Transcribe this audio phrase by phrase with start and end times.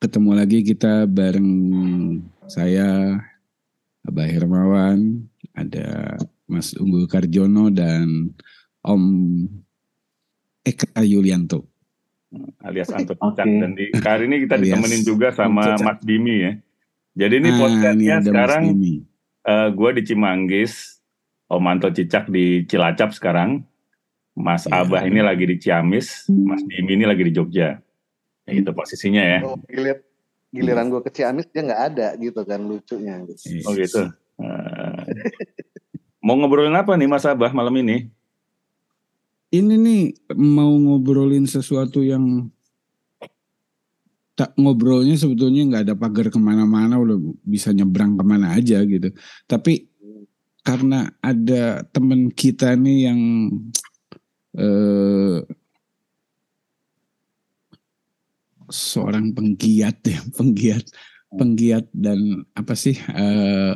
[0.00, 1.50] ketemu lagi kita bareng
[2.48, 3.20] saya
[4.00, 6.16] Abah Hermawan, ada
[6.48, 8.32] Mas Unggul Karjono dan
[8.80, 9.04] Om
[10.64, 11.68] Eka Yulianto.
[12.62, 13.58] alias Anto Cicak okay.
[13.58, 16.52] dan di hari ini kita alias ditemenin juga sama Mas Dimi ya.
[17.26, 21.02] Jadi ini ah, podcastnya sekarang uh, eh, gue di Cimanggis,
[21.50, 23.66] Om Anto Cicak di Cilacap sekarang,
[24.32, 27.82] Mas ya, Abah ini lagi di Ciamis, Mas Dimi ini lagi di Jogja.
[28.50, 29.38] Itu posisinya ya.
[29.46, 30.02] Oh, gilir,
[30.50, 33.22] giliran gue ke Ciamis dia nggak ada gitu kan lucunya.
[33.22, 33.62] Gitu.
[33.66, 34.10] Oh gitu.
[34.40, 35.04] Uh,
[36.24, 38.10] mau ngobrolin apa nih Mas Abah malam ini?
[39.50, 40.02] Ini nih
[40.38, 42.46] mau ngobrolin sesuatu yang
[44.38, 49.12] tak ngobrolnya sebetulnya nggak ada pagar ke mana-mana udah bisa nyebrang ke mana aja gitu.
[49.44, 49.90] Tapi
[50.64, 53.20] karena ada temen kita nih yang
[54.56, 55.44] eh,
[58.70, 60.84] seorang penggiat ya, penggiat,
[61.34, 63.74] penggiat dan apa sih eh,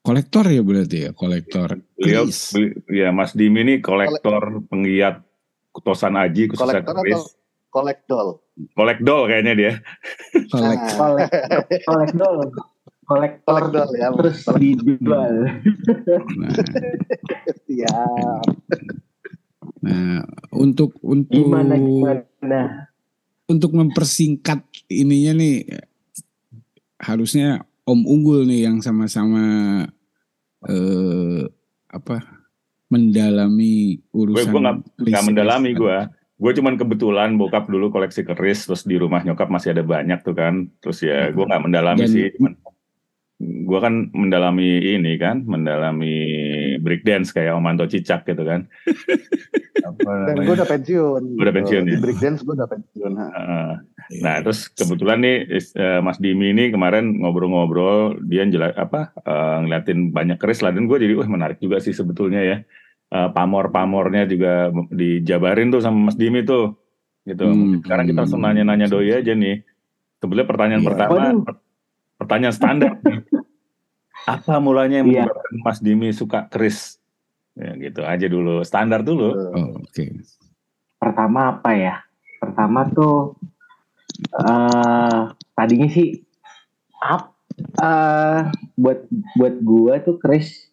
[0.00, 1.76] kolektor ya berarti ya, kolektor.
[1.94, 5.22] Beliau, beli, ya Mas Dimi ini kolektor, penggiat
[5.70, 7.22] kutosan aji, khususnya kolektor atau
[7.70, 8.26] kolektol?
[8.74, 9.72] Kolektol kayaknya dia.
[10.50, 11.30] Kolek, kolek,
[11.86, 12.36] kolektol
[13.10, 13.62] kolektor
[13.98, 15.34] ya, terus dijual.
[16.38, 16.54] Nah.
[17.66, 18.44] Siap.
[19.82, 20.22] Nah,
[20.54, 22.89] untuk untuk gimana, gimana?
[23.50, 25.66] Untuk mempersingkat ininya nih
[27.02, 29.42] harusnya Om Unggul nih yang sama-sama
[30.70, 31.42] eh,
[31.90, 32.16] apa
[32.86, 34.50] mendalami urusan.
[34.50, 34.62] Gue
[35.10, 35.98] nggak mendalami gue.
[36.40, 40.32] Gue cuman kebetulan bokap dulu koleksi keris, terus di rumah nyokap masih ada banyak tuh
[40.32, 40.70] kan.
[40.78, 42.26] Terus ya gue nggak mendalami Dan, sih.
[42.38, 42.54] Cuman
[43.40, 46.12] gue kan mendalami ini kan, mendalami
[46.76, 48.68] breakdance kayak Om Anto Cicak gitu kan.
[50.28, 51.22] Dan gue udah pensiun.
[51.40, 51.96] Gue udah pensiun ya.
[52.04, 53.12] breakdance gue udah pensiun.
[53.16, 53.80] Uh,
[54.20, 55.36] nah terus kebetulan nih
[55.80, 60.84] uh, Mas Dimi ini kemarin ngobrol-ngobrol, dia jelas apa uh, ngeliatin banyak keris lah dan
[60.84, 62.58] gue jadi wah menarik juga sih sebetulnya ya.
[63.10, 66.76] Uh, pamor-pamornya juga dijabarin tuh sama Mas Dimi tuh
[67.24, 67.48] gitu.
[67.48, 69.64] Hmm, Sekarang kita langsung nanya-nanya doi aja nih.
[70.20, 70.88] Sebetulnya pertanyaan yeah.
[70.92, 71.16] pertama,
[72.20, 72.92] pertanyaan standar.
[74.28, 75.24] Apa mulanya yang yeah.
[75.24, 77.00] menyebabkan Mas Dimi suka keris?
[77.56, 79.32] Ya, gitu aja dulu, standar dulu.
[79.32, 80.04] Oh, Oke.
[80.04, 80.08] Okay.
[81.00, 82.04] Pertama apa ya?
[82.36, 83.34] Pertama tuh
[84.36, 86.20] uh, tadinya sih
[87.00, 87.32] up
[87.80, 89.08] uh, buat
[89.40, 90.68] buat gua tuh keris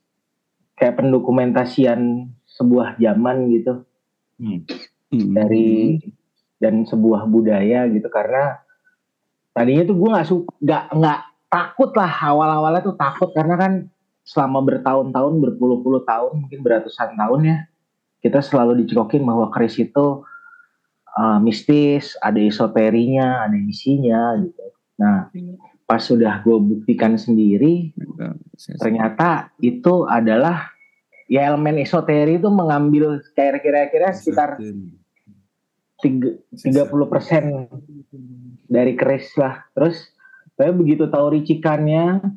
[0.76, 3.88] kayak pendokumentasian sebuah zaman gitu.
[4.38, 4.68] Hmm.
[5.12, 5.32] hmm.
[5.34, 5.98] Dari
[6.60, 8.60] dan sebuah budaya gitu karena
[9.54, 13.74] tadinya tuh gue nggak suka nggak nggak takut lah awal-awalnya tuh takut karena kan
[14.28, 17.58] selama bertahun-tahun berpuluh-puluh tahun mungkin beratusan tahun ya
[18.20, 20.28] kita selalu dicekokin bahwa keris itu
[21.16, 24.66] uh, mistis ada esoterinya ada misinya gitu.
[25.00, 25.32] Nah
[25.88, 27.96] pas sudah gue buktikan sendiri
[28.76, 30.76] ternyata itu adalah
[31.32, 34.60] ya elemen esoteri itu mengambil kira-kira sekitar
[36.52, 37.72] tiga puluh persen
[38.68, 39.64] dari keris lah.
[39.72, 40.12] Terus
[40.58, 42.34] saya begitu tahu ricikannya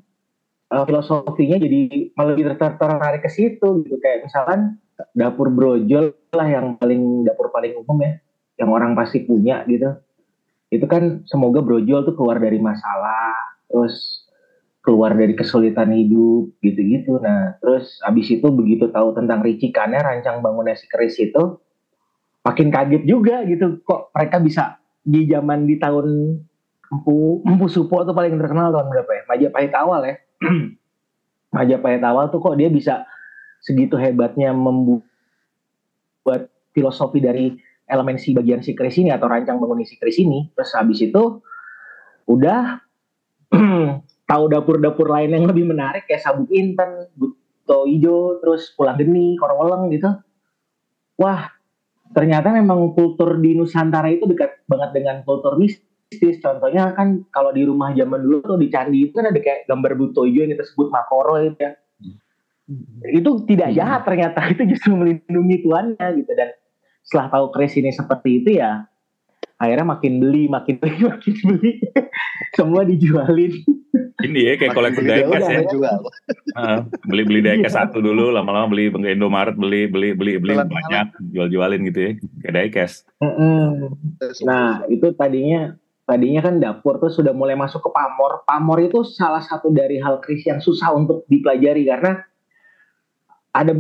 [0.71, 3.97] uh, filosofinya jadi malah lebih tertarik ke situ gitu.
[3.99, 4.77] Kayak misalkan
[5.17, 8.21] dapur brojol lah yang paling dapur paling umum ya
[8.61, 9.97] yang orang pasti punya gitu.
[10.71, 13.35] Itu kan semoga brojol tuh keluar dari masalah
[13.67, 14.29] terus
[14.85, 17.17] keluar dari kesulitan hidup gitu-gitu.
[17.25, 21.57] Nah terus abis itu begitu tahu tentang ricikannya rancang bangunan si keris itu
[22.45, 23.81] makin kaget juga gitu.
[23.81, 26.37] Kok mereka bisa di zaman di tahun
[26.91, 29.23] Empu, Empu Supo tuh paling terkenal tahun berapa ya?
[29.31, 30.17] Majapahit awal ya.
[31.57, 33.07] Majapahit awal tuh kok dia bisa
[33.63, 35.07] segitu hebatnya membuat
[36.75, 37.55] filosofi dari
[37.87, 40.51] elemen si bagian si keris ini atau rancang bangun si keris ini.
[40.55, 41.39] Terus habis itu
[42.27, 42.83] udah
[44.31, 49.91] tahu dapur-dapur lain yang lebih menarik kayak sabuk inten, buto hijau, terus pulang geni, korweleng
[49.95, 50.11] gitu.
[51.19, 51.51] Wah,
[52.15, 56.43] ternyata memang kultur di Nusantara itu dekat banget dengan kultur mistis mistis.
[56.43, 59.95] Contohnya kan kalau di rumah zaman dulu tuh di candi itu kan ada kayak gambar
[59.95, 61.73] Butoyo yang kita sebut Makoro itu ya.
[62.67, 63.15] Hmm.
[63.15, 63.77] Itu tidak hmm.
[63.79, 66.51] jahat ternyata itu justru melindungi tuannya gitu dan
[67.07, 68.91] setelah tahu Chris ini seperti itu ya
[69.61, 71.73] akhirnya makin beli makin beli makin beli
[72.57, 73.53] semua dijualin
[74.21, 76.01] ini ya kayak koleksi diecast ya jual.
[76.57, 81.13] Uh, beli beli diecast satu dulu lama-lama beli ke Indomaret beli beli beli beli banyak
[81.35, 83.05] jual-jualin gitu ya kayak diecast
[84.45, 85.77] nah itu tadinya
[86.11, 88.43] tadinya kan dapur tuh sudah mulai masuk ke pamor.
[88.43, 92.19] Pamor itu salah satu dari hal kris yang susah untuk dipelajari karena
[93.55, 93.79] ada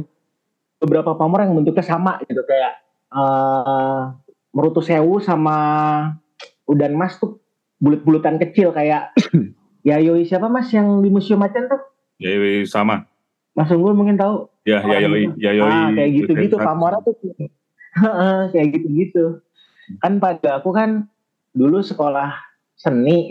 [0.78, 2.78] beberapa pamor yang bentuknya sama gitu kayak
[3.10, 4.14] uh,
[4.54, 5.58] merutu sewu sama
[6.70, 7.42] udan mas tuh
[7.82, 9.10] bulut-bulutan kecil kayak
[9.88, 11.80] Yayoi siapa mas yang di museum macan tuh?
[12.20, 12.36] Ya
[12.68, 13.08] sama.
[13.56, 14.46] Mas Unggul mungkin tahu.
[14.68, 15.72] Ya Yayoi, Yayoi.
[15.72, 17.16] Ah, kayak gitu-gitu Pamora tuh
[18.52, 19.42] kayak gitu-gitu.
[20.04, 21.10] Kan pada aku kan
[21.54, 22.34] dulu sekolah
[22.78, 23.30] seni.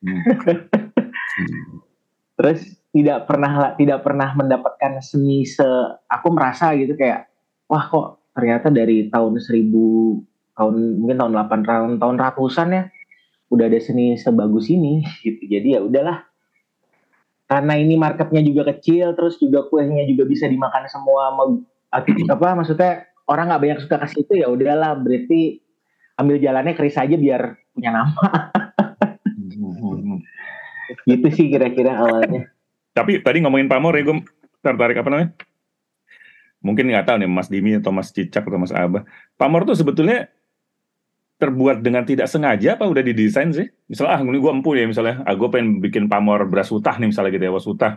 [0.00, 0.22] Hmm.
[2.40, 2.60] Terus
[2.90, 5.66] tidak pernah tidak pernah mendapatkan seni se
[6.10, 7.30] aku merasa gitu kayak
[7.70, 9.70] wah kok ternyata dari tahun 1000
[10.58, 12.82] tahun mungkin tahun 8 tahun tahun ratusan ya
[13.50, 15.42] udah ada seni sebagus ini gitu.
[15.46, 16.26] Jadi ya udahlah.
[17.50, 21.34] Karena ini marketnya juga kecil, terus juga kuenya juga bisa dimakan semua
[21.90, 25.58] apa maksudnya orang nggak banyak suka kasih itu ya udahlah berarti
[26.20, 28.20] ambil jalannya keris aja biar punya nama.
[31.08, 32.52] gitu sih kira-kira awalnya.
[32.92, 34.20] Tapi tadi ngomongin pamor ya gue
[34.60, 35.30] tertarik apa namanya?
[36.60, 39.06] Mungkin nggak tahu nih Mas Dimi atau Mas Cicak atau Mas Abah.
[39.40, 40.28] Pamor tuh sebetulnya
[41.40, 43.64] terbuat dengan tidak sengaja apa udah didesain sih?
[43.88, 47.08] Misalnya ah ini gue empu ya misalnya, ah gue pengen bikin pamor beras utah nih
[47.08, 47.96] misalnya gitu ya, was utah.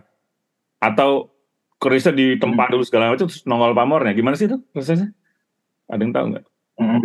[0.80, 1.36] Atau
[1.76, 4.16] kerisnya tempat dulu segala macam terus nongol pamornya.
[4.16, 5.12] Gimana sih itu prosesnya?
[5.92, 6.46] Ada yang tahu nggak?
[6.80, 7.04] Hmm.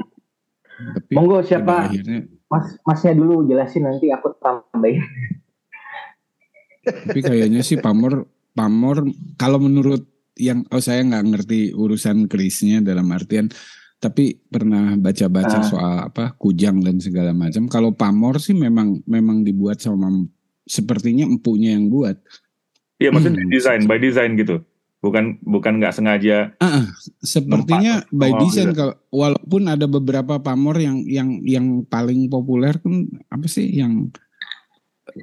[1.12, 1.90] Monggo siapa?
[1.90, 2.28] Akhirnya...
[2.48, 5.04] Mas Masnya dulu jelasin nanti aku tambahin.
[6.88, 8.24] Tapi kayaknya sih pamor
[8.56, 9.04] pamor
[9.36, 10.08] kalau menurut
[10.40, 13.52] yang oh saya nggak ngerti urusan kerisnya dalam artian
[13.98, 15.66] tapi pernah baca-baca ah.
[15.66, 17.66] soal apa kujang dan segala macam.
[17.66, 20.08] Kalau pamor sih memang memang dibuat sama
[20.64, 22.16] sepertinya empunya yang buat.
[23.02, 23.52] Iya maksudnya hmm.
[23.52, 24.62] desain by design gitu.
[24.98, 26.58] Bukan bukan nggak sengaja.
[26.58, 26.90] Uh,
[27.22, 28.78] sepertinya by design gitu.
[28.82, 34.10] kalau walaupun ada beberapa pamor yang yang yang paling populer kan apa sih yang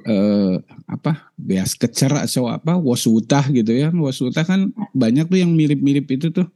[0.08, 0.56] eh,
[0.88, 6.32] apa beas kecer atau apa wasutah gitu ya wasutah kan banyak tuh yang mirip-mirip itu
[6.32, 6.48] tuh.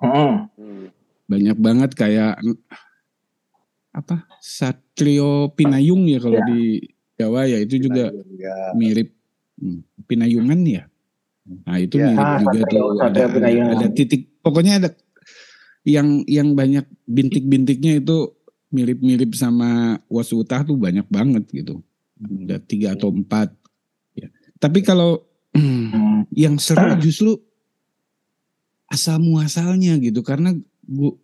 [0.00, 0.48] Hmm
[1.32, 2.36] banyak banget kayak
[3.92, 6.48] apa Satrio Pinayung ya kalau ya.
[6.48, 6.62] di
[7.16, 8.04] Jawa ya itu Pinayung, juga
[8.36, 8.56] ya.
[8.76, 9.08] mirip
[9.56, 10.84] hmm, Pinayungan ya.
[11.42, 12.14] Nah itu ya.
[12.14, 14.88] mirip ah, juga tuh ada, ada, ada titik pokoknya ada
[15.82, 18.30] yang yang banyak bintik-bintiknya itu
[18.70, 21.82] mirip-mirip sama Wasutah tuh banyak banget gitu.
[22.22, 23.50] Ada tiga atau empat.
[24.14, 24.30] Ya.
[24.62, 26.30] Tapi kalau hmm.
[26.46, 27.34] yang seru justru
[28.86, 30.54] asal muasalnya gitu karena
[30.84, 31.16] gua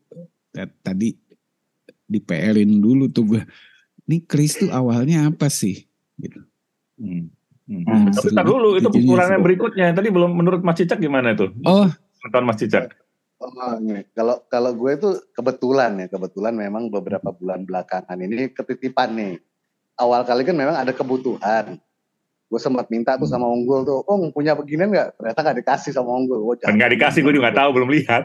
[0.83, 1.15] tadi
[2.09, 3.43] di PL-in dulu tuh gue
[4.09, 5.85] ini Chris tuh awalnya apa sih
[6.17, 6.41] gitu.
[6.97, 7.29] Hmm.
[7.69, 7.85] Hmm.
[7.85, 8.09] Hmm.
[8.11, 9.93] Tapi dulu itu ukurannya berikutnya.
[9.93, 11.53] Tadi belum menurut Mas Cicak gimana itu?
[11.69, 11.85] Oh,
[12.25, 12.97] nonton Mas Cicak.
[13.39, 13.53] Oh,
[14.17, 19.35] kalau kalau gue itu kebetulan ya, kebetulan memang beberapa bulan belakangan ini ketitipan nih.
[20.01, 21.79] Awal kali kan memang ada kebutuhan
[22.49, 25.21] gue sempat minta tuh sama Unggul tuh, oh punya beginian nggak?
[25.21, 26.41] Ternyata nggak dikasih sama Unggul.
[26.41, 28.25] Oh, nggak dikasih, gue juga nggak tahu, belum lihat.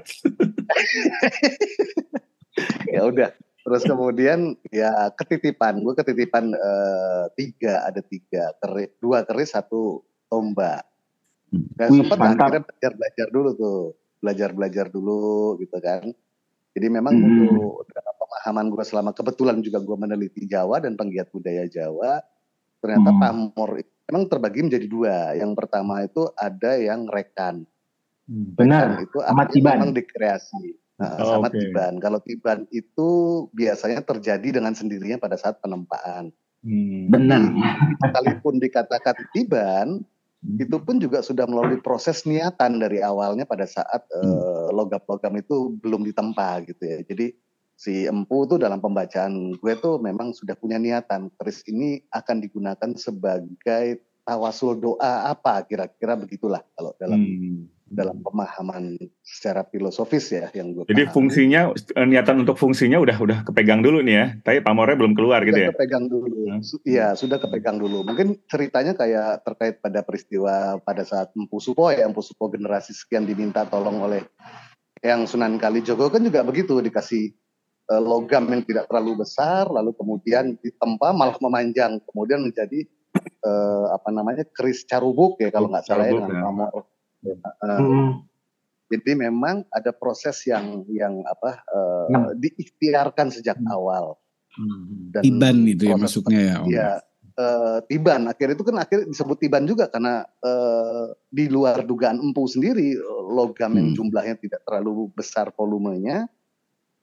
[2.95, 3.29] ya udah.
[3.63, 10.83] Terus kemudian ya ketitipan, gue ketitipan uh, tiga, ada tiga, keris, dua keris, satu tombak.
[11.79, 13.81] Dan Wih, sempat akhirnya belajar belajar dulu tuh,
[14.19, 16.03] belajar belajar dulu gitu kan.
[16.75, 17.55] Jadi memang hmm.
[17.55, 17.87] untuk
[18.19, 22.19] pemahaman gue selama kebetulan juga gue meneliti Jawa dan penggiat budaya Jawa,
[22.83, 23.21] ternyata hmm.
[23.21, 25.17] pamor itu memang terbagi menjadi dua.
[25.39, 27.63] Yang pertama itu ada yang rekan.
[28.27, 29.07] Benar.
[29.07, 29.17] Rekan itu
[29.55, 29.77] tiban.
[29.79, 30.82] memang dikreasi.
[31.01, 31.69] Nah, oh, sama okay.
[31.69, 31.93] tiban.
[31.97, 33.09] Kalau tiban itu
[33.51, 36.29] biasanya terjadi dengan sendirinya pada saat penempaan.
[36.63, 37.09] Hmm.
[37.09, 37.41] Benar.
[37.99, 40.05] Sekalipun dikatakan tiban,
[40.45, 40.57] hmm.
[40.61, 44.21] itu pun juga sudah melalui proses niatan dari awalnya pada saat hmm.
[44.21, 47.01] uh, logam-logam itu belum ditempa gitu ya.
[47.03, 47.33] Jadi
[47.73, 52.91] si empu tuh dalam pembacaan gue tuh memang sudah punya niatan keris ini akan digunakan
[52.95, 57.82] sebagai tawasul doa apa kira-kira begitulah kalau dalam hmm.
[57.93, 61.15] Dalam pemahaman secara filosofis ya yang gue jadi pahami.
[61.15, 64.25] fungsinya eh, niatan untuk fungsinya udah udah kepegang dulu nih ya.
[64.41, 65.69] Tapi pamornya belum keluar gitu ya?
[65.71, 66.29] kepegang dulu.
[66.83, 67.17] Iya hmm.
[67.21, 68.01] sudah kepegang dulu.
[68.03, 73.23] Mungkin ceritanya kayak terkait pada peristiwa pada saat empu supo ya empu supo generasi sekian
[73.23, 74.25] diminta tolong oleh
[75.05, 76.09] yang Sunan Kalijogo.
[76.09, 77.31] Kan juga begitu dikasih
[77.83, 81.99] Eh, logam yang tidak terlalu besar lalu kemudian ditempa malah memanjang.
[82.07, 82.87] Kemudian menjadi
[83.43, 86.87] uh, apa namanya keris carubuk ya kalau nggak salah ya dengan pamor.
[87.23, 87.35] Ya.
[87.63, 88.09] Uh, hmm.
[88.93, 92.37] Jadi memang ada proses yang yang apa uh, hmm.
[92.37, 93.73] diikhtiarkan sejak hmm.
[93.73, 94.19] awal.
[94.53, 95.09] Hmm.
[95.09, 96.55] Dan Tiban itu ya masuknya ya.
[96.61, 96.67] Om.
[96.69, 96.89] Ya,
[97.39, 102.45] uh, Tiban akhir itu kan akhir disebut Tiban juga karena uh, di luar dugaan empu
[102.45, 102.93] sendiri
[103.33, 103.79] logam hmm.
[103.79, 106.29] yang jumlahnya tidak terlalu besar volumenya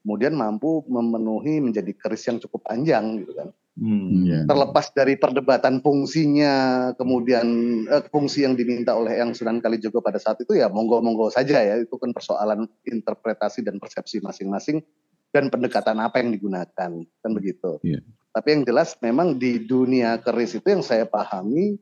[0.01, 3.49] kemudian mampu memenuhi menjadi keris yang cukup panjang gitu kan.
[3.79, 4.43] Hmm, yeah.
[4.43, 7.47] Terlepas dari perdebatan fungsinya, kemudian
[7.87, 11.79] eh, fungsi yang diminta oleh yang Sunan Kalijogo pada saat itu ya monggo-monggo saja ya,
[11.79, 14.83] itu kan persoalan interpretasi dan persepsi masing-masing
[15.31, 17.79] dan pendekatan apa yang digunakan kan begitu.
[17.81, 18.03] Yeah.
[18.35, 21.79] Tapi yang jelas memang di dunia keris itu yang saya pahami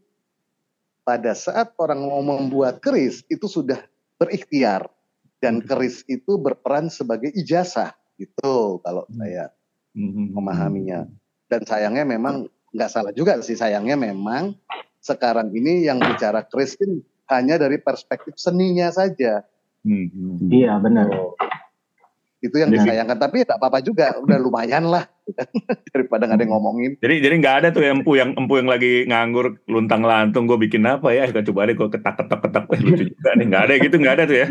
[1.02, 3.82] pada saat orang mau membuat keris itu sudah
[4.22, 4.86] berikhtiar
[5.42, 5.66] dan hmm.
[5.66, 9.18] keris itu berperan sebagai ijazah gitu kalau hmm.
[9.18, 9.46] saya
[9.98, 10.38] hmm.
[10.38, 11.10] memahaminya.
[11.50, 14.54] Dan sayangnya memang nggak salah juga sih sayangnya memang
[15.02, 19.42] sekarang ini yang bicara keris kan hanya dari perspektif seninya saja.
[20.50, 21.08] Iya benar.
[22.40, 25.04] Itu yang disayangkan tapi tidak apa-apa juga udah lumayan lah
[25.92, 26.92] daripada nggak ada yang ngomongin.
[27.04, 30.88] Jadi jadi nggak ada tuh empu yang empu yang lagi nganggur luntang lantung gue bikin
[30.88, 33.74] apa ya kita coba deh gue ketak ketak ketak eh, lucu juga nih nggak ada
[33.84, 34.48] gitu nggak ada tuh ya.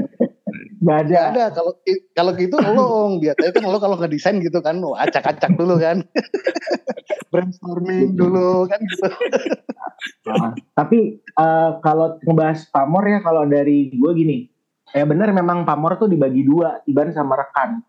[0.79, 1.15] Gak ada.
[1.15, 1.45] Gak ada.
[1.55, 1.73] Kalau
[2.15, 6.07] kalau gitu lo biasanya kan lo kalau ngedesain gitu kan, lo acak-acak dulu kan.
[7.33, 9.05] Brainstorming dulu kan gitu.
[10.31, 14.47] Nah, tapi uh, kalau ngebahas pamor ya kalau dari gue gini,
[14.95, 17.83] ya benar memang pamor tuh dibagi dua, Tiban sama rekan.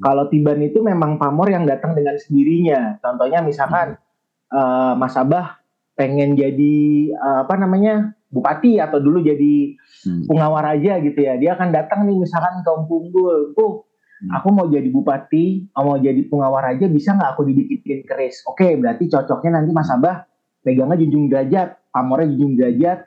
[0.00, 2.96] Kalau Tiban itu memang pamor yang datang dengan sendirinya.
[3.04, 4.00] Contohnya misalkan
[4.48, 5.60] uh, Mas Abah
[5.94, 9.74] pengen jadi uh, apa namanya bupati atau dulu jadi
[10.06, 10.30] hmm.
[10.30, 11.34] pengawar aja gitu ya.
[11.36, 13.84] Dia akan datang nih misalkan ke Unggul tuh
[14.22, 14.30] hmm.
[14.30, 18.46] aku mau jadi bupati mau jadi pengawar aja bisa nggak aku dibikin keris?
[18.46, 20.24] Oke berarti cocoknya nanti Mas Abah
[20.62, 22.98] pegangnya junjung derajat pamornya junjung derajat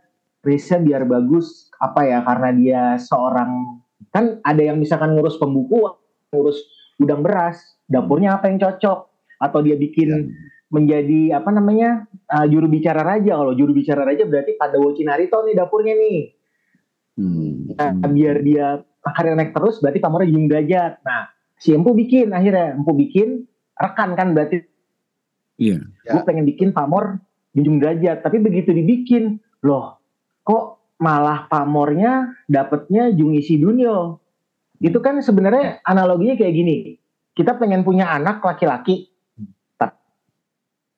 [0.44, 1.72] kerisnya biar bagus.
[1.80, 3.80] Apa ya karena dia seorang
[4.12, 5.88] kan ada yang misalkan ngurus pembuku
[6.36, 6.60] ngurus
[7.00, 9.08] gudang beras dapurnya apa yang cocok?
[9.44, 14.26] Atau dia bikin ya menjadi apa namanya uh, juru bicara raja kalau juru bicara raja
[14.26, 16.20] berarti pada Narito nih dapurnya nih
[17.22, 17.78] hmm.
[17.78, 18.68] nah, biar dia
[19.04, 21.30] karir naik terus berarti pamornya junjung derajat nah
[21.62, 23.46] si empu bikin akhirnya empu bikin
[23.78, 24.66] rekan kan berarti
[25.62, 26.14] iya yeah.
[26.18, 27.22] gue pengen bikin pamor
[27.54, 30.02] junjung derajat tapi begitu dibikin loh
[30.42, 34.18] kok malah pamornya dapetnya Jungisi Dunyo
[34.82, 36.76] itu kan sebenarnya analoginya kayak gini
[37.34, 39.10] kita pengen punya anak laki-laki.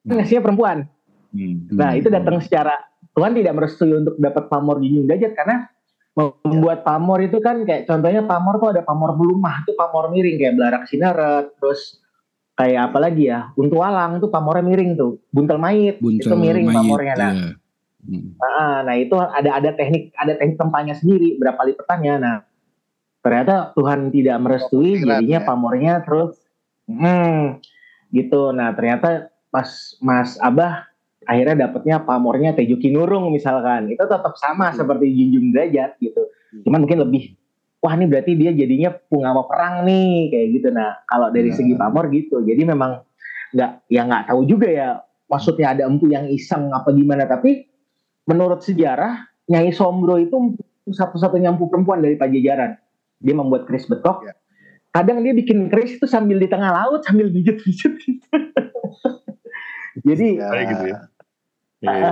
[0.06, 0.78] Ngasihnya perempuan.
[1.34, 1.68] Hmm.
[1.74, 2.78] Nah itu datang secara
[3.16, 5.58] Tuhan tidak merestui untuk dapat pamor junjung derajat karena
[6.16, 10.56] membuat pamor itu kan kayak contohnya pamor tuh ada pamor belumah tuh pamor miring kayak
[10.56, 12.00] belarak sineret terus
[12.56, 16.72] kayak apa lagi ya buntu alang tuh pamornya miring tuh buntel mait buntel itu miring
[16.72, 17.50] mayit, pamornya nah iya.
[18.08, 18.28] hmm.
[18.40, 22.38] nah, nah itu ada ada teknik ada teknik tempanya sendiri berapa lipatannya nah
[23.20, 25.48] ternyata Tuhan tidak merestui jadinya ya.
[25.48, 26.40] pamornya terus
[26.88, 27.60] hmm,
[28.16, 30.84] gitu nah ternyata pas Mas Abah
[31.24, 34.84] akhirnya dapatnya pamornya Tejo Kinurung misalkan itu tetap sama hmm.
[34.84, 36.68] seperti Junjung Derajat gitu hmm.
[36.68, 37.40] cuman mungkin lebih
[37.80, 41.58] wah ini berarti dia jadinya pengawa perang nih kayak gitu nah kalau dari hmm.
[41.58, 43.00] segi pamor gitu jadi memang
[43.56, 44.88] nggak ya nggak tahu juga ya
[45.32, 47.64] maksudnya ada empu yang iseng apa gimana tapi
[48.28, 50.58] menurut sejarah Nyai Sombro itu
[50.90, 52.76] satu-satunya empu perempuan dari Pajajaran
[53.24, 54.36] dia membuat keris betok ya.
[54.92, 57.96] kadang dia bikin keris itu sambil di tengah laut sambil bijit-bijit
[60.04, 60.50] Jadi ya.
[60.52, 61.00] gitu ya.
[61.86, 62.10] Iya.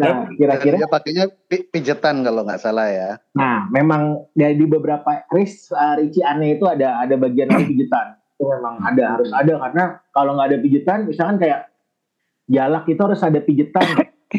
[0.00, 3.10] nah, kira-kira dia pakainya pijetan kalau nggak salah ya.
[3.36, 8.16] Nah, memang ya, di beberapa kris uh, Ricci Ane itu ada ada bagian pijetan.
[8.34, 9.84] Itu memang ada harus ada karena
[10.16, 11.68] kalau nggak ada pijetan, misalkan kayak
[12.48, 13.86] jalak itu harus ada pijetan.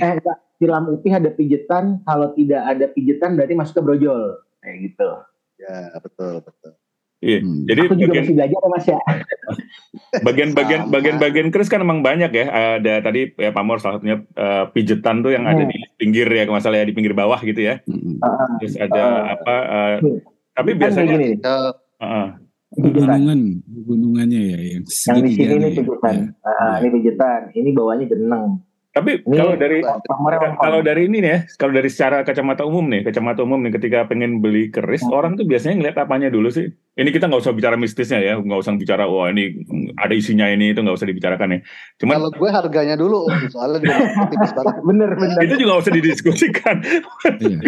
[0.02, 0.18] eh,
[0.58, 2.02] silam upih ada pijetan.
[2.04, 4.42] Kalau tidak ada pijetan berarti masuk ke brojol.
[4.62, 5.10] Kayak gitu.
[5.62, 6.81] Ya, betul, betul.
[7.22, 7.40] Iya.
[7.46, 7.62] Hmm.
[7.70, 9.00] Jadi aku juga bagian, masih belajar mas ya.
[10.26, 12.46] Bagian-bagian bagian-bagian keris kan emang banyak ya.
[12.82, 15.54] Ada tadi ya Pamor salah satunya uh, pijetan tuh yang hmm.
[15.54, 17.78] ada di pinggir ya kalau masalah ya di pinggir bawah gitu ya.
[17.86, 18.18] Hmm.
[18.58, 19.56] Terus ada uh, apa?
[19.56, 20.18] Uh, hmm.
[20.58, 21.30] Tapi kan biasanya gini.
[21.46, 22.28] Uh, uh,
[22.74, 26.16] gunungan, gunungannya ya yang, yang di sini ini pijetan.
[26.18, 26.26] Ya.
[26.42, 27.42] Uh, ini pijetan.
[27.54, 28.46] Ini bawahnya geneng.
[28.92, 29.80] Tapi ini kalau dari
[30.60, 34.04] kalau dari ini nih ya, kalau dari secara kacamata umum nih, kacamata umum nih ketika
[34.04, 35.16] pengen beli keris, hmm.
[35.16, 36.68] orang tuh biasanya ngeliat apanya dulu sih?
[37.00, 39.64] Ini kita nggak usah bicara mistisnya ya, nggak usah bicara wah ini
[39.96, 41.60] ada isinya ini itu nggak usah dibicarakan ya.
[42.04, 43.96] Cuman kalau gue harganya dulu, soalnya juga
[44.36, 44.76] tipis banget.
[44.84, 45.40] bener bener.
[45.40, 46.76] Itu juga nggak usah didiskusikan.
[47.40, 47.60] iya.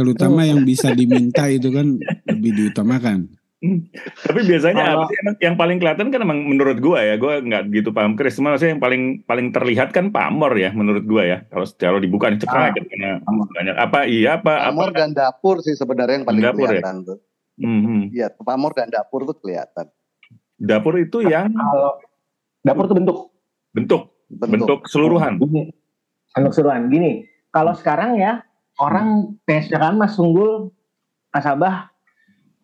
[0.00, 3.39] Terutama yang bisa diminta itu kan lebih diutamakan.
[4.26, 7.92] Tapi biasanya apa sih yang paling kelihatan kan emang menurut gua ya, gua nggak gitu
[7.92, 11.38] paham Chris, cuma maksudnya yang paling paling terlihat kan pamor ya menurut gua ya.
[11.52, 15.60] Kalau secara dibuka nih cekrek ah, karena banyak apa iya apa pamor apa, dan dapur
[15.60, 16.80] sih sebenarnya yang paling dapur ya?
[16.80, 17.08] kelihatan ya?
[17.12, 17.18] tuh.
[17.60, 18.00] Mm-hmm.
[18.16, 19.86] Iya, pamor dan dapur tuh kelihatan.
[20.56, 22.00] Dapur itu yang kalau
[22.64, 23.18] dapur tuh bentuk
[23.76, 24.02] bentuk
[24.32, 25.36] bentuk, bentuk keseluruhan.
[25.36, 25.68] Gini,
[26.32, 26.82] bentuk keseluruhan.
[26.88, 27.10] Gini,
[27.52, 28.40] kalau sekarang ya
[28.80, 29.76] orang hmm.
[29.76, 30.72] kan Mas Sunggul
[31.30, 31.92] Kasabah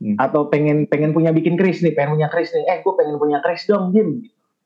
[0.00, 0.16] hmm.
[0.20, 3.38] atau pengen pengen punya bikin kris nih pengen punya kris nih eh gue pengen punya
[3.40, 4.24] kris dong Jim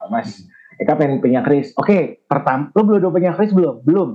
[0.09, 0.45] mas
[0.81, 4.11] Eka pengen punya kris oke okay, pertama lu belum punya kris belum belum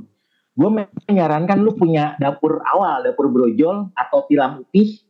[0.55, 0.69] gue
[1.12, 5.03] menyarankan lu punya dapur awal dapur brojol atau tilam putih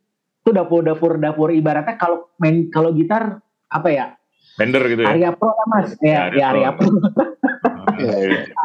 [0.46, 4.08] itu dapur dapur dapur ibaratnya kalau main kalau gitar apa ya
[4.56, 5.12] Vendor gitu ya.
[5.12, 5.90] Area Pro lah mas.
[6.00, 6.88] Ya, ya, Area Pro.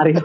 [0.00, 0.22] Area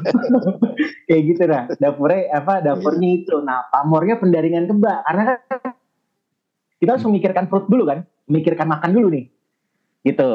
[1.10, 1.64] Kayak gitu dah.
[1.82, 2.62] Dapurnya apa?
[2.62, 3.36] Dapurnya itu.
[3.42, 5.02] Nah, pamornya pendaringan kebak.
[5.06, 5.74] Karena kan
[6.86, 8.06] kita harus memikirkan perut dulu kan.
[8.30, 9.26] Memikirkan makan dulu nih.
[10.06, 10.32] Gitu.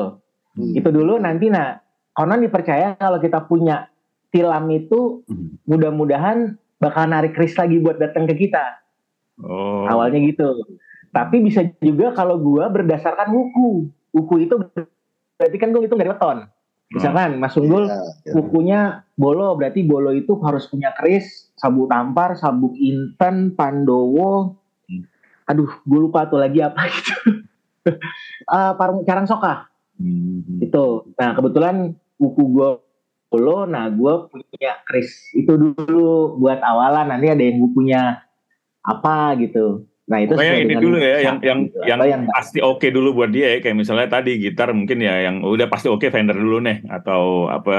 [0.59, 0.73] Hmm.
[0.75, 1.79] Itu dulu nanti nah.
[2.11, 3.87] Konon dipercaya kalau kita punya
[4.35, 5.63] tilam itu hmm.
[5.63, 8.83] mudah-mudahan bakal narik kris lagi buat datang ke kita.
[9.39, 9.87] Oh.
[9.87, 10.67] Awalnya gitu.
[11.15, 13.95] Tapi bisa juga kalau gua berdasarkan wuku.
[14.11, 14.59] Wuku itu
[15.39, 16.51] berarti kan gue hitung dari weton.
[16.91, 18.35] Misalkan Mas Unggul yeah, yeah.
[18.35, 18.81] bukunya
[19.15, 24.60] Bolo berarti Bolo itu harus punya keris, sabuk tampar, sabuk inten, Pandowo.
[25.51, 25.67] Hmm.
[25.67, 27.15] Aduh, gue lupa tuh lagi apa gitu.
[28.47, 29.67] uh, parang carang soka.
[29.99, 30.63] Hmm.
[30.63, 31.11] Itu.
[31.19, 32.71] Nah, kebetulan buku gue
[33.31, 37.15] Bolo, nah gue punya keris itu dulu buat awalan.
[37.15, 38.19] Nanti ada yang bukunya
[38.83, 39.87] apa gitu.
[40.11, 41.79] Nah itu Pokoknya ini dulu ya, yang yang gitu.
[41.87, 43.59] yang, yang pasti oke okay dulu buat dia ya.
[43.63, 47.47] Kayak misalnya tadi gitar mungkin ya yang udah pasti oke okay, Fender dulu nih atau
[47.47, 47.79] apa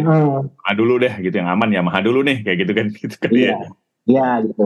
[0.00, 0.72] uh, hmm.
[0.72, 3.52] dulu deh gitu yang aman ya Maha dulu nih kayak gitu kan gitu kan iya.
[3.52, 3.56] ya.
[4.08, 4.64] Iya gitu.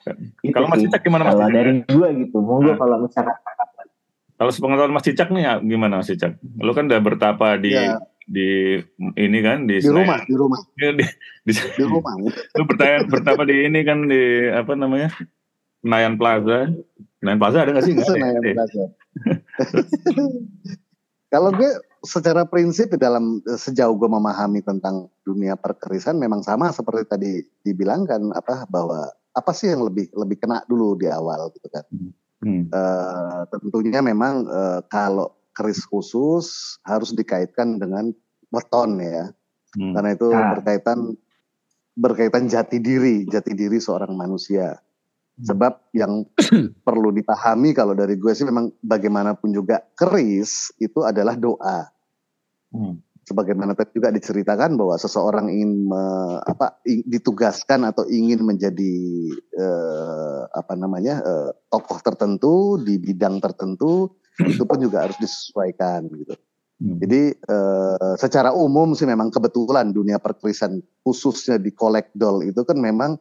[0.00, 0.32] Hmm.
[0.40, 2.78] Gitu kalau Mas Cicak gimana Mas Kalau dari gua gitu, monggo nah.
[2.80, 3.36] kalau misalkan
[4.40, 6.40] kalau sepengetahuan Mas Cicak nih ya, gimana Mas Cicak?
[6.64, 8.00] Lu kan udah bertapa di ya.
[8.24, 8.80] di
[9.20, 10.56] ini kan di, di rumah, di rumah.
[10.80, 11.04] Di, di,
[11.44, 12.16] di, di rumah.
[12.56, 15.12] Lu bertanya bertapa di ini kan di apa namanya?
[15.84, 16.72] Senayan Plaza.
[17.20, 17.92] Senayan Plaza ada nggak sih?
[18.00, 18.56] Senayan eh.
[18.56, 18.84] Plaza.
[21.28, 27.30] Kalau gue secara prinsip dalam sejauh gue memahami tentang dunia perkerisan memang sama seperti tadi
[27.60, 31.84] dibilangkan apa bahwa apa sih yang lebih lebih kena dulu di awal gitu kan.
[32.40, 32.72] Hmm.
[32.72, 38.10] Uh, tentunya memang uh, kalau keris khusus harus dikaitkan dengan
[38.48, 39.30] weton ya.
[39.76, 39.92] Hmm.
[39.94, 40.56] Karena itu nah.
[40.56, 40.98] berkaitan
[41.94, 44.80] berkaitan jati diri, jati diri seorang manusia.
[45.40, 46.28] Sebab yang
[46.86, 51.88] perlu dipahami kalau dari gue sih memang bagaimanapun juga keris itu adalah doa.
[52.72, 53.00] Hmm.
[53.30, 56.02] Sebagaimana tadi juga diceritakan bahwa seseorang ingin me,
[56.42, 58.94] apa ing, ditugaskan atau ingin menjadi
[59.54, 66.34] eh, apa namanya eh, tokoh tertentu di bidang tertentu itu pun juga harus disesuaikan gitu.
[66.82, 66.98] Hmm.
[66.98, 73.14] Jadi eh, secara umum sih memang kebetulan dunia perkerisan khususnya di kolekdol itu kan memang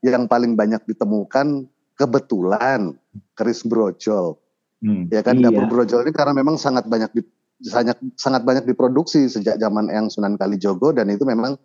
[0.00, 1.68] yang paling banyak ditemukan
[2.00, 2.96] kebetulan
[3.36, 4.40] keris brojol.
[4.80, 5.52] Hmm, ya kan iya.
[5.52, 7.20] dapur brojol ini karena memang sangat banyak di,
[7.60, 11.60] sangat sangat banyak diproduksi sejak zaman yang Sunan Kalijogo dan itu memang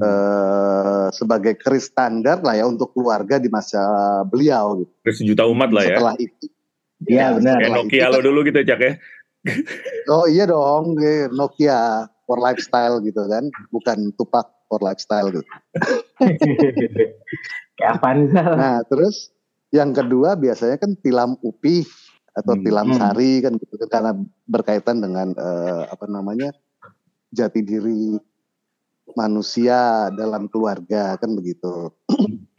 [0.00, 0.04] hmm.
[0.04, 3.80] eh, sebagai keris standar lah ya untuk keluarga di masa
[4.28, 4.92] beliau gitu.
[5.04, 6.00] Keris juta umat lah ya.
[6.00, 6.46] Setelah itu
[7.04, 7.56] Iya ya, benar.
[7.60, 8.92] Kayak Nokia lo dulu gitu Cak ya.
[10.10, 10.96] oh iya dong,
[11.36, 15.44] Nokia for lifestyle gitu kan, bukan tupak for lifestyle gitu.
[17.80, 19.30] Kapan Nah, terus
[19.70, 21.84] yang kedua biasanya kan tilam upih
[22.36, 22.62] atau hmm.
[22.62, 22.98] tilam hmm.
[23.00, 24.12] sari kan gitu karena
[24.44, 26.52] berkaitan dengan uh, apa namanya
[27.32, 28.20] jati diri
[29.16, 31.90] manusia dalam keluarga kan begitu.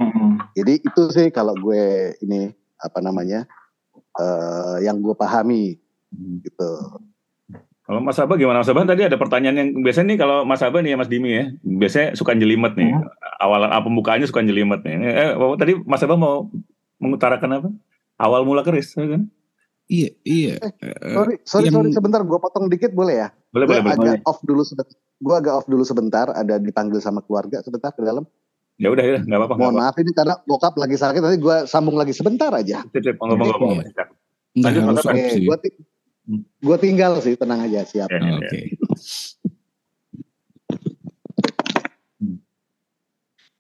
[0.02, 0.42] Hmm.
[0.58, 2.50] Jadi itu sih kalau gue ini
[2.82, 3.46] apa namanya
[4.18, 5.78] uh, yang gue pahami
[6.10, 6.42] hmm.
[6.42, 6.70] gitu.
[7.88, 8.84] Kalau Mas Abah gimana Mas Abah?
[8.84, 12.20] Tadi ada pertanyaan yang biasanya nih kalau Mas Abah nih ya Mas Dimi ya, biasanya
[12.20, 12.92] suka jelimet nih.
[12.92, 13.08] Hmm.
[13.40, 14.96] Awal apa pembukaannya suka jelimet nih.
[15.08, 16.52] Eh, tadi Mas Abah mau
[17.00, 17.70] mengutarakan apa?
[18.20, 19.32] Awal mula keris, ya kan?
[19.88, 20.54] Iya, iya.
[20.60, 20.72] Eh,
[21.16, 21.76] sorry, sorry, yang...
[21.80, 23.28] sorry sebentar, gue potong dikit boleh ya?
[23.56, 24.28] Boleh, gua boleh, agak boleh.
[24.28, 24.96] off dulu sebentar.
[25.18, 28.28] Gue agak off dulu sebentar, ada dipanggil sama keluarga sebentar ke dalam.
[28.78, 29.56] Ya udah ya, nggak apa-apa.
[29.58, 32.84] Mohon maaf ini karena bokap lagi sakit, nanti gue sambung lagi sebentar aja.
[32.92, 33.80] Sip, sip, ngomong ngomong.
[34.60, 35.58] Lanjut, Oke, gue
[36.60, 38.12] Gue tinggal sih, tenang aja siap.
[38.12, 38.44] Oke.
[38.44, 38.66] Okay.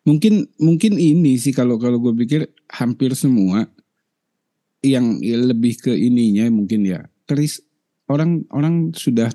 [0.07, 3.67] mungkin mungkin ini sih kalau kalau gue pikir hampir semua
[4.85, 7.61] yang lebih ke ininya mungkin ya keris
[8.07, 9.33] orang orang sudah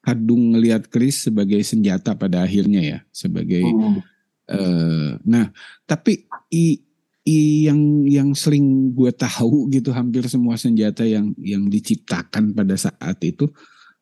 [0.00, 4.00] kadung ngelihat keris sebagai senjata pada akhirnya ya sebagai oh.
[4.48, 5.52] uh, nah
[5.84, 6.80] tapi i,
[7.68, 13.46] yang yang sering gue tahu gitu hampir semua senjata yang yang diciptakan pada saat itu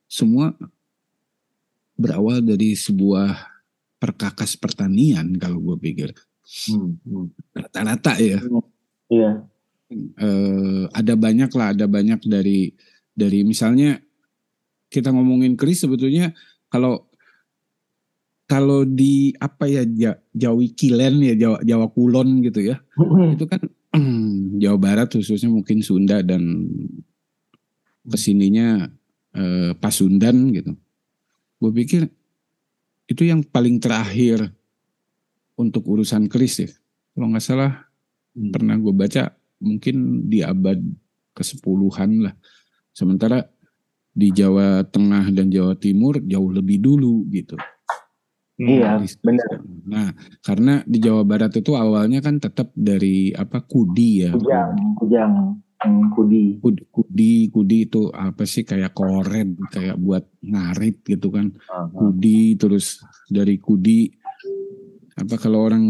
[0.08, 0.54] semua
[2.00, 3.36] berawal dari sebuah
[4.00, 6.10] perkakas pertanian kalau gue pikir
[6.72, 7.26] hmm, hmm.
[7.52, 8.40] rata-rata ya
[9.12, 9.32] iya
[9.96, 10.28] e,
[10.94, 12.70] ada banyak lah ada banyak dari
[13.12, 13.98] dari misalnya
[14.90, 16.34] kita ngomongin keris sebetulnya
[16.70, 17.10] kalau
[18.50, 19.86] kalau di apa ya
[20.34, 22.82] Jawi Kilen ya Jawa Jawa Kulon gitu ya.
[23.38, 23.62] Itu kan
[24.62, 26.66] Jawa Barat khususnya mungkin Sunda dan
[28.02, 28.90] ke sininya
[29.38, 30.74] eh, Pasundan gitu.
[31.62, 32.10] Gue pikir
[33.06, 34.50] itu yang paling terakhir
[35.54, 36.70] untuk urusan keris ya.
[37.14, 37.86] Kalau nggak salah
[38.34, 38.50] hmm.
[38.50, 40.80] pernah gue baca mungkin di abad
[41.36, 42.34] ke sepuluhan lah
[42.90, 43.46] sementara
[44.10, 47.54] di Jawa Tengah dan Jawa Timur jauh lebih dulu gitu.
[48.60, 49.64] Iya, benar.
[49.88, 50.08] Nah,
[50.44, 54.36] karena di Jawa Barat itu awalnya kan tetap dari apa kudi ya.
[54.36, 55.32] Kujang, kujang,
[55.80, 56.44] hmm, kudi.
[56.60, 61.56] Kudi, kudi, kudi itu apa sih kayak koren, kayak buat ngarit gitu kan.
[61.96, 63.00] Kudi terus
[63.32, 64.12] dari kudi
[65.16, 65.84] apa kalau orang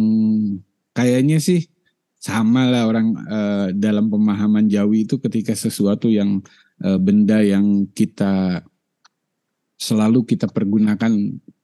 [0.94, 1.66] kayaknya sih
[2.20, 6.44] sama lah orang uh, dalam pemahaman Jawi itu ketika sesuatu yang
[6.84, 8.60] uh, benda yang kita
[9.80, 11.16] selalu kita pergunakan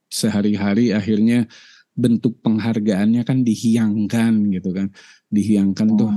[0.08, 1.44] sehari-hari akhirnya
[1.92, 4.88] bentuk penghargaannya kan dihiangkan gitu kan
[5.28, 5.96] dihiangkan oh.
[6.00, 6.12] tuh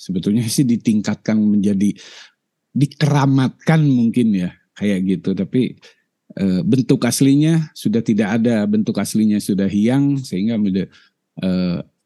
[0.00, 1.92] sebetulnya sih ditingkatkan menjadi
[2.72, 5.76] dikeramatkan mungkin ya kayak gitu tapi
[6.36, 10.58] e, bentuk aslinya sudah tidak ada bentuk aslinya sudah hilang sehingga
[11.40, 11.50] e,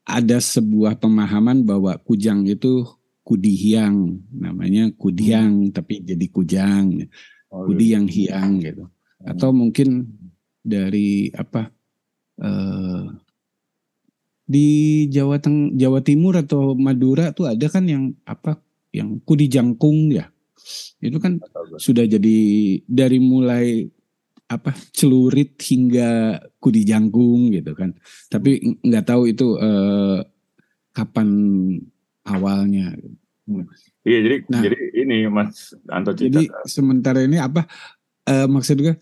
[0.08, 2.88] ada sebuah pemahaman bahwa kujang itu
[3.28, 4.16] kudihiang.
[4.32, 5.72] Namanya kudiang hmm.
[5.76, 7.04] tapi jadi kujang.
[7.52, 8.00] Oh, kudi iya.
[8.00, 8.84] yang hiang gitu.
[9.20, 10.08] Atau mungkin
[10.64, 11.68] dari apa
[12.40, 13.12] uh,
[14.48, 14.68] di
[15.12, 18.56] Jawa Teng Jawa Timur atau Madura tuh ada kan yang apa
[18.96, 20.32] yang kudi jangkung ya.
[21.04, 21.40] Itu kan
[21.76, 22.36] sudah jadi
[22.88, 23.92] dari mulai
[24.48, 27.92] apa celurit hingga kudi jangkung gitu kan
[28.32, 30.24] tapi nggak tahu itu uh,
[30.96, 31.28] kapan
[32.24, 32.96] awalnya
[34.08, 37.68] iya jadi nah, jadi ini Mas Anto Cita jadi sementara ini apa
[38.24, 38.96] uh, maksudnya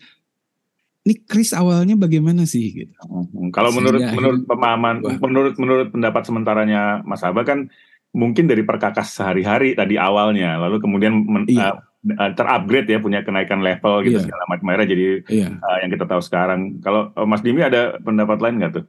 [1.07, 2.91] ini Chris awalnya bagaimana sih gitu.
[3.07, 5.15] Hmm, kalau menurut Sehingga menurut pemahaman wah.
[5.23, 7.71] menurut menurut pendapat sementaranya Mas Abah kan
[8.11, 11.79] mungkin dari perkakas sehari-hari tadi awalnya lalu kemudian men, iya.
[11.79, 14.23] uh, terupgrade ya punya kenaikan level gitu iya.
[14.23, 15.47] segala macam akhirnya jadi iya.
[15.59, 16.79] uh, yang kita tahu sekarang.
[16.79, 18.85] Kalau uh, Mas Dimi ada pendapat lain nggak tuh?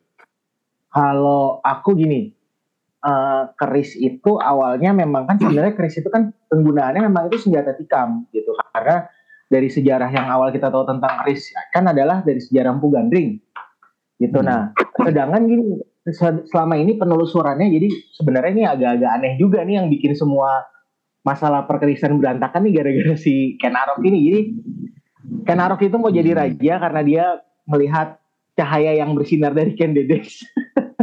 [0.88, 2.32] Kalau aku gini,
[3.04, 8.24] uh, keris itu awalnya memang kan sebenarnya keris itu kan penggunaannya memang itu senjata tikam
[8.32, 9.06] gitu karena
[9.48, 13.40] dari sejarah yang awal kita tahu tentang keris kan adalah dari sejarah Empu Gandring
[14.20, 14.38] gitu.
[14.44, 15.80] Nah, sedangkan gini
[16.48, 20.64] selama ini penelusurannya jadi sebenarnya ini agak-agak aneh juga nih yang bikin semua
[21.26, 24.18] masalah perkerisan berantakan nih gara-gara si Ken Arok ini.
[24.28, 24.40] Jadi
[25.44, 27.24] Ken Arok itu mau jadi raja karena dia
[27.68, 28.18] melihat
[28.58, 30.42] cahaya yang bersinar dari Ken Dedes.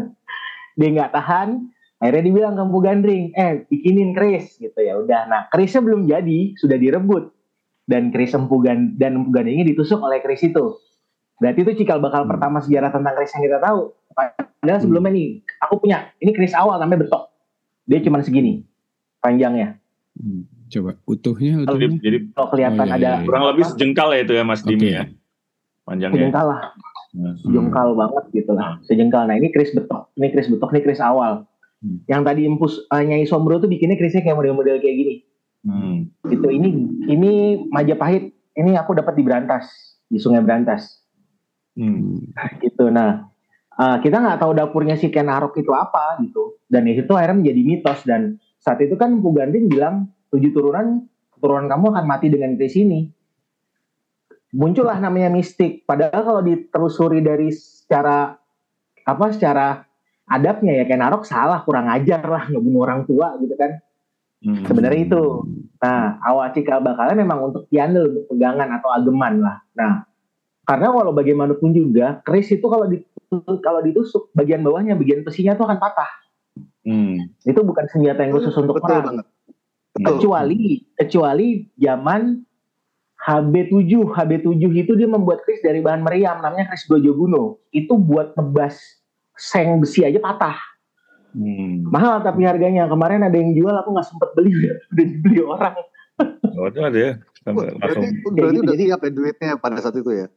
[0.80, 1.72] dia nggak tahan,
[2.04, 5.30] akhirnya dibilang ke Empu Gandring, eh bikinin keris gitu ya udah.
[5.32, 7.32] Nah kerisnya belum jadi, sudah direbut
[7.86, 10.76] dan keris empugan dan empugan ini ditusuk oleh keris itu.
[11.38, 12.32] Berarti itu cikal bakal hmm.
[12.32, 13.94] pertama sejarah tentang keris yang kita tahu.
[14.66, 15.28] Padahal sebelumnya nih,
[15.62, 17.30] aku punya ini keris awal namanya betok.
[17.86, 18.66] Dia cuma segini
[19.22, 19.78] panjangnya.
[20.16, 20.48] Hmm.
[20.72, 22.00] Coba utuhnya, utuhnya.
[22.00, 23.12] Jadi, kalau kelihatan oh, iya, iya.
[23.20, 24.70] ada kurang lebih sejengkal ya itu ya Mas okay.
[24.72, 25.04] Dimi ya.
[25.86, 26.18] Panjangnya.
[26.18, 26.62] Sejengkal lah.
[27.16, 27.36] Hmm.
[27.40, 28.70] Sejengkal banget gitu lah.
[28.76, 28.84] Hmm.
[28.88, 29.24] Sejengkal.
[29.28, 31.46] Nah ini keris betok, ini keris betok, ini keris awal.
[31.84, 31.98] Hmm.
[32.08, 35.16] Yang tadi impus uh, Nyai Sombro tuh bikinnya kerisnya kayak model-model kayak gini.
[35.66, 35.96] Hmm.
[36.32, 36.70] Itu ini
[37.12, 37.32] ini
[37.70, 39.68] Majapahit ini aku dapat di Berantas
[40.08, 41.04] di Sungai Berantas.
[41.76, 42.32] Hmm.
[42.64, 42.88] Gitu.
[42.88, 43.28] Nah
[43.76, 46.56] uh, kita nggak tahu dapurnya si Ken Arok itu apa gitu.
[46.72, 51.06] Dan itu akhirnya menjadi mitos dan saat itu kan Bu Ganding bilang tujuh turunan
[51.38, 53.00] turunan kamu akan mati dengan di sini.
[54.58, 55.86] Muncullah namanya mistik.
[55.86, 58.34] Padahal kalau ditelusuri dari secara
[59.06, 59.86] apa secara
[60.26, 63.78] adabnya ya Ken Arok salah kurang ajar lah ngebunuh orang tua gitu kan.
[64.42, 64.66] Hmm.
[64.66, 65.24] Sebenarnya itu.
[65.86, 69.62] Nah, awal cikal bakalnya memang untuk tiandel, untuk pegangan atau ageman lah.
[69.78, 70.10] Nah,
[70.66, 75.62] karena walau bagaimanapun juga, keris itu kalau ditusuk, kalau ditusuk bagian bawahnya, bagian besinya itu
[75.62, 76.25] akan patah.
[76.86, 77.18] Hmm.
[77.44, 79.06] Itu bukan senjata yang khusus untuk Betul perang.
[79.10, 79.28] Banget.
[79.96, 81.48] Kecuali kecuali
[81.80, 82.44] zaman
[83.16, 87.58] HB7, HB7 itu dia membuat keris dari bahan meriam namanya keris Brojoguno.
[87.74, 88.78] Itu buat nebas
[89.34, 90.60] seng besi aja patah.
[91.36, 91.90] Hmm.
[91.90, 92.88] Mahal tapi harganya.
[92.88, 95.76] Kemarin ada yang jual aku nggak sempet beli udah dibeli orang.
[96.56, 97.12] Oh itu ada ya.
[97.44, 100.32] Sampai berarti, berarti udah siap ya duitnya pada saat itu ya.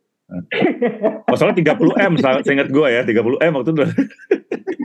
[1.30, 3.84] Masalahnya 30 M, saya ingat gue ya, 30 M waktu itu.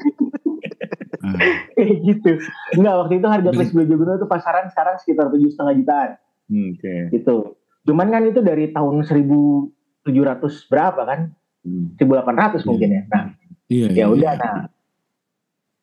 [1.75, 2.31] Kayak gitu.
[2.77, 6.09] Enggak, waktu itu harga Place Blue Jogono itu pasaran sekarang sekitar tujuh setengah jutaan.
[6.51, 6.81] Hmm, Oke.
[6.83, 7.01] Okay.
[7.19, 7.35] Gitu.
[7.83, 11.19] Cuman kan itu dari tahun 1700 berapa kan?
[11.63, 11.95] Hmm.
[11.99, 13.01] 1800 mungkin ya.
[13.07, 13.23] Nah,
[13.71, 14.33] iya, ya iya, udah.
[14.35, 14.43] Iya.
[14.43, 14.63] Nah,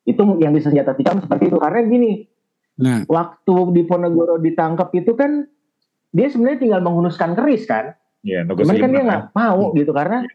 [0.05, 2.11] itu yang disenjata tikam seperti itu karena gini
[2.81, 5.45] nah waktu di Ponegoro ditangkap itu kan
[6.09, 7.93] dia sebenarnya tinggal menghunuskan keris kan
[8.25, 9.77] yeah, cuman kan dia nggak mau hmm.
[9.77, 10.25] gitu karena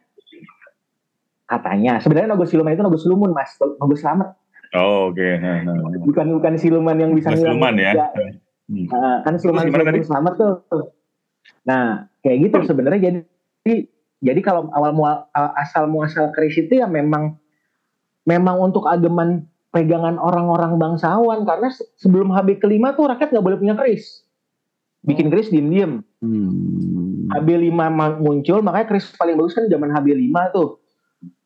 [1.46, 4.38] katanya sebenarnya Nogo Siluman itu Nogo Silumun mas Nogo Selamat
[4.74, 5.20] oh oke.
[5.20, 5.38] Okay.
[6.02, 7.92] bukan bukan siluman yang bisa siluman ya.
[8.66, 8.86] hmm.
[8.90, 10.54] uh, kan siluman siluman selamat tuh.
[11.68, 13.00] Nah kayak gitu sebenarnya.
[13.10, 13.86] Jadi
[14.24, 15.28] jadi kalau awal mual,
[15.60, 17.38] asal muasal keris itu ya memang
[18.26, 21.46] memang untuk ageman pegangan orang-orang bangsawan.
[21.46, 24.26] Karena sebelum HB kelima tuh rakyat nggak boleh punya keris
[25.06, 26.02] bikin keris diem-diem.
[26.18, 26.50] Hmm.
[26.50, 27.30] hmm.
[27.30, 27.74] HB5
[28.22, 30.82] muncul makanya Chris paling bagus kan zaman HB5 tuh.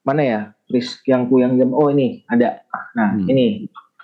[0.00, 2.62] Mana ya Chris yang ku yang jam oh ini ada
[2.94, 3.26] nah hmm.
[3.26, 3.44] ini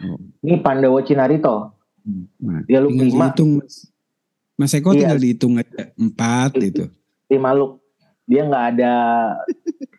[0.02, 0.18] oh.
[0.42, 2.66] ini Pandawa Cinarito hmm.
[2.66, 3.86] dia lu lima dihitung mas
[4.56, 5.06] Mas Eko iya.
[5.06, 6.90] tinggal dihitung aja empat itu
[7.30, 7.78] lima lu
[8.26, 8.92] dia nggak ada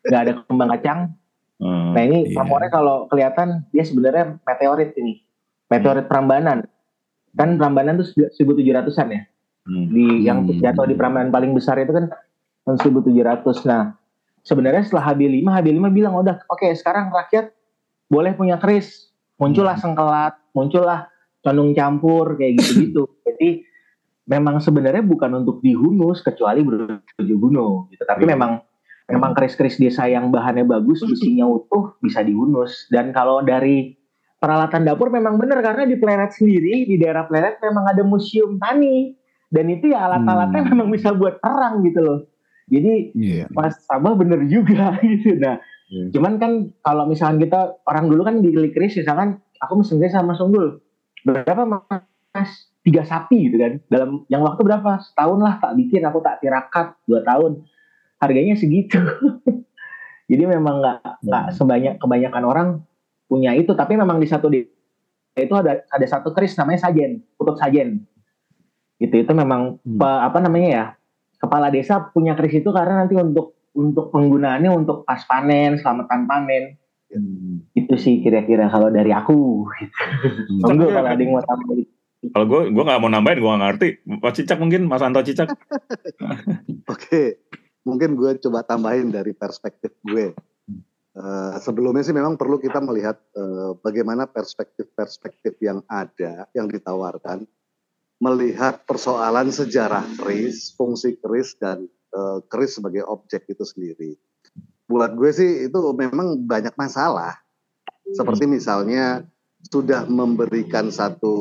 [0.03, 0.99] nggak ada kembang kacang
[1.63, 2.35] hmm, nah ini iya.
[2.35, 5.23] pamornya kalau kelihatan dia sebenarnya meteorit ini
[5.71, 6.11] meteorit hmm.
[6.11, 6.67] Prambanan
[7.37, 9.21] kan Prambanan tuh 1700-an ya
[9.67, 9.85] hmm.
[9.89, 10.59] di yang hmm.
[10.59, 12.11] jatuh di Prambanan paling besar itu kan
[12.67, 13.96] tahun 1700 nah
[14.47, 17.51] sebenarnya setelah HB5 HB5 bilang udah oke okay, sekarang rakyat
[18.07, 19.11] boleh punya keris.
[19.37, 19.83] Muncullah hmm.
[19.83, 21.11] sengkelat muncullah
[21.43, 23.03] condong campur kayak gitu-gitu.
[23.27, 23.67] Jadi
[24.31, 28.07] memang sebenarnya bukan untuk dihunus kecuali bertujuh gunung gitu.
[28.07, 28.31] Tapi hmm.
[28.33, 28.51] memang
[29.07, 32.87] memang keris-keris desa yang bahannya bagus besinya utuh bisa dihunus.
[32.87, 33.99] Dan kalau dari
[34.39, 39.11] peralatan dapur memang benar karena di planet sendiri di daerah planet memang ada museum tani.
[39.47, 40.71] Dan itu ya alat-alatnya hmm.
[40.71, 42.19] memang bisa buat perang gitu loh
[42.67, 43.47] jadi yeah.
[43.55, 45.39] Mas Sabah bener juga gitu.
[45.39, 46.11] Nah, yeah.
[46.11, 46.51] cuman kan
[46.83, 50.83] kalau misalkan kita orang dulu kan di kris misalkan aku mesen sama Sunggul.
[51.23, 52.67] Berapa Mas?
[52.83, 53.73] Tiga sapi gitu kan.
[53.87, 54.99] Dalam yang waktu berapa?
[54.99, 57.63] Setahun lah tak bikin aku tak tirakat dua tahun.
[58.19, 58.99] Harganya segitu.
[60.31, 61.55] Jadi memang nggak nggak hmm.
[61.55, 62.67] sebanyak kebanyakan orang
[63.31, 64.63] punya itu, tapi memang di satu di
[65.37, 68.03] itu ada ada satu keris namanya sajen, kutub sajen.
[68.99, 70.03] Itu itu memang hmm.
[70.03, 70.85] apa namanya ya?
[71.37, 76.63] Kepala desa punya keris itu karena nanti untuk untuk penggunaannya untuk pas panen, selamatan panen.
[77.07, 77.63] Hmm.
[77.77, 79.63] Itu sih kira-kira kalau dari aku.
[79.69, 80.59] Hmm.
[80.65, 81.87] Monggo kalau ada yang mau tambahin.
[82.17, 83.89] Kalau gue, gue nggak mau nambahin, gue nggak ngerti.
[84.09, 85.53] Mas Cicak mungkin, Mas Anto Cicak.
[86.93, 87.45] Oke,
[87.85, 90.33] mungkin gue coba tambahin dari perspektif gue.
[91.17, 97.45] Uh, sebelumnya sih memang perlu kita melihat uh, bagaimana perspektif-perspektif yang ada, yang ditawarkan
[98.17, 104.11] melihat persoalan sejarah keris, fungsi keris dan uh, keris sebagai objek itu sendiri.
[104.89, 107.37] Buat gue sih itu memang banyak masalah.
[108.07, 109.27] Seperti misalnya
[109.67, 111.35] sudah memberikan satu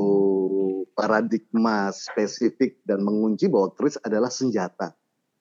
[0.97, 4.97] paradigma spesifik dan mengunci bahwa keris adalah senjata.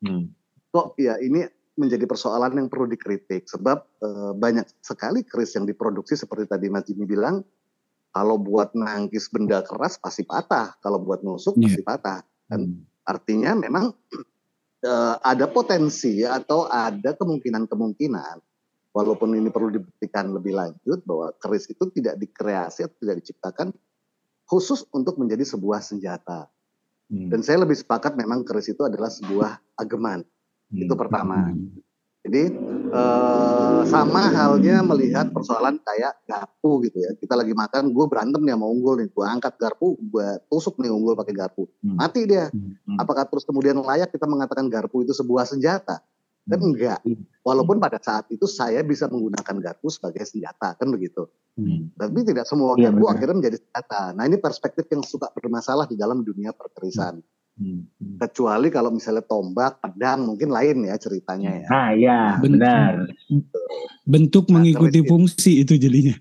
[0.05, 0.29] Hmm.
[0.69, 6.15] Kok ya ini menjadi persoalan yang perlu dikritik sebab e, banyak sekali keris yang diproduksi
[6.15, 7.43] seperti tadi Mas Jimmy bilang
[8.15, 11.67] kalau buat nangkis benda keras pasti patah, kalau buat nusuk yeah.
[11.67, 12.19] pasti patah.
[12.47, 13.03] Dan hmm.
[13.03, 13.91] artinya memang
[14.87, 18.35] uh, ada potensi atau ada kemungkinan-kemungkinan,
[18.95, 23.75] walaupun ini perlu dibuktikan lebih lanjut bahwa keris itu tidak dikreasi atau tidak diciptakan
[24.47, 26.47] khusus untuk menjadi sebuah senjata.
[27.11, 27.27] Hmm.
[27.27, 30.23] Dan saya lebih sepakat memang keris itu adalah sebuah ageman.
[30.71, 30.79] Hmm.
[30.87, 31.51] Itu pertama.
[31.51, 31.83] Hmm.
[32.25, 32.43] Jadi
[32.89, 37.13] eh, sama halnya melihat persoalan kayak garpu gitu ya.
[37.21, 39.13] Kita lagi makan, gue berantem nih sama unggul nih.
[39.13, 41.69] Gue angkat garpu, gue tusuk nih unggul pakai garpu.
[41.85, 42.01] Hmm.
[42.01, 42.49] Mati dia.
[42.49, 42.97] Hmm.
[42.97, 46.01] Apakah terus kemudian layak kita mengatakan garpu itu sebuah senjata?
[46.49, 46.69] Kan hmm.
[46.73, 46.99] enggak.
[47.45, 51.29] Walaupun pada saat itu saya bisa menggunakan garpu sebagai senjata, kan begitu.
[51.53, 51.93] Hmm.
[51.93, 54.17] Tapi tidak semua iya, garpu akhirnya menjadi senjata.
[54.17, 57.21] Nah ini perspektif yang suka bermasalah di dalam dunia perkerisan.
[57.21, 57.34] Hmm.
[57.55, 57.87] Hmm.
[58.19, 61.67] Kecuali kalau misalnya tombak, pedang mungkin lain ya ceritanya ya.
[61.71, 63.07] Ah ya, benar.
[64.03, 65.07] Bentuk nah, mengikuti itu.
[65.07, 66.15] fungsi itu jadinya.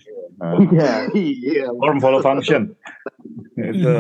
[0.45, 1.67] Iya, iya.
[1.75, 2.75] Form follow function.
[3.59, 3.95] itu.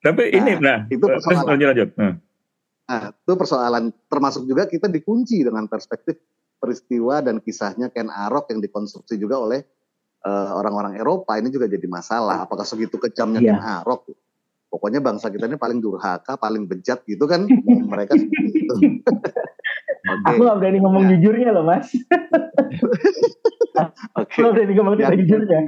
[0.00, 1.46] Tapi nah, ini nah, itu persoalan.
[1.46, 1.90] lanjut lanjut.
[1.94, 2.14] Nah.
[2.88, 6.18] nah, itu persoalan termasuk juga kita dikunci dengan perspektif
[6.56, 9.60] peristiwa dan kisahnya Ken Arok yang dikonstruksi juga oleh
[10.24, 12.48] uh, orang-orang Eropa ini juga jadi masalah.
[12.48, 13.56] Apakah segitu kejamnya yeah.
[13.56, 14.00] Ken Arok?
[14.70, 17.44] Pokoknya bangsa kita ini paling durhaka, paling bejat gitu kan
[17.90, 18.74] mereka seperti itu.
[20.06, 20.30] okay.
[20.30, 21.18] Aku gak berani ngomong ya.
[21.18, 21.90] jujurnya loh mas.
[24.14, 24.30] Oke.
[24.30, 24.40] okay.
[24.46, 25.60] Aku berani ngomong yang, jujurnya.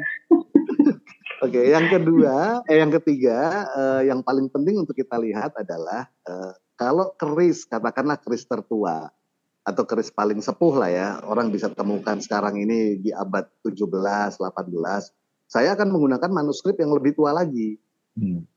[1.42, 6.06] Oke, okay, yang kedua, eh yang ketiga, eh, yang paling penting untuk kita lihat adalah
[6.06, 9.10] eh, kalau keris, katakanlah keris tertua
[9.62, 14.38] atau keris paling sepuh lah ya, orang bisa temukan sekarang ini di abad 17, 18.
[15.50, 17.74] Saya akan menggunakan manuskrip yang lebih tua lagi.
[18.14, 18.51] Hmm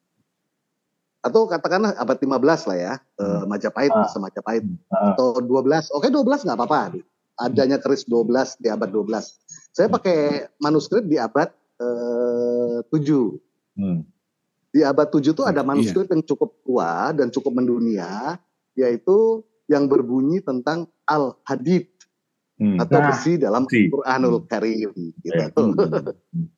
[1.26, 3.26] atau katakanlah abad 15 lah ya, hmm.
[3.26, 4.06] uh, Majapahit, uh.
[4.06, 5.18] masa Majapahit uh.
[5.18, 5.90] atau 12.
[5.98, 6.94] Oke, 12 nggak apa-apa.
[7.42, 9.74] Adanya keris 12 di abad 12.
[9.74, 11.50] Saya pakai manuskrip di abad
[11.82, 13.82] uh, 7.
[13.82, 14.06] Hmm.
[14.70, 15.68] Di abad 7 itu ada iya.
[15.68, 16.14] manuskrip iya.
[16.14, 18.38] yang cukup tua dan cukup mendunia,
[18.78, 21.90] yaitu yang berbunyi tentang Al-Hadid
[22.62, 22.78] hmm.
[22.86, 24.94] atau nah, besi dalam Quranul Karim
[25.26, 25.34] gitu.
[25.34, 25.50] Ya.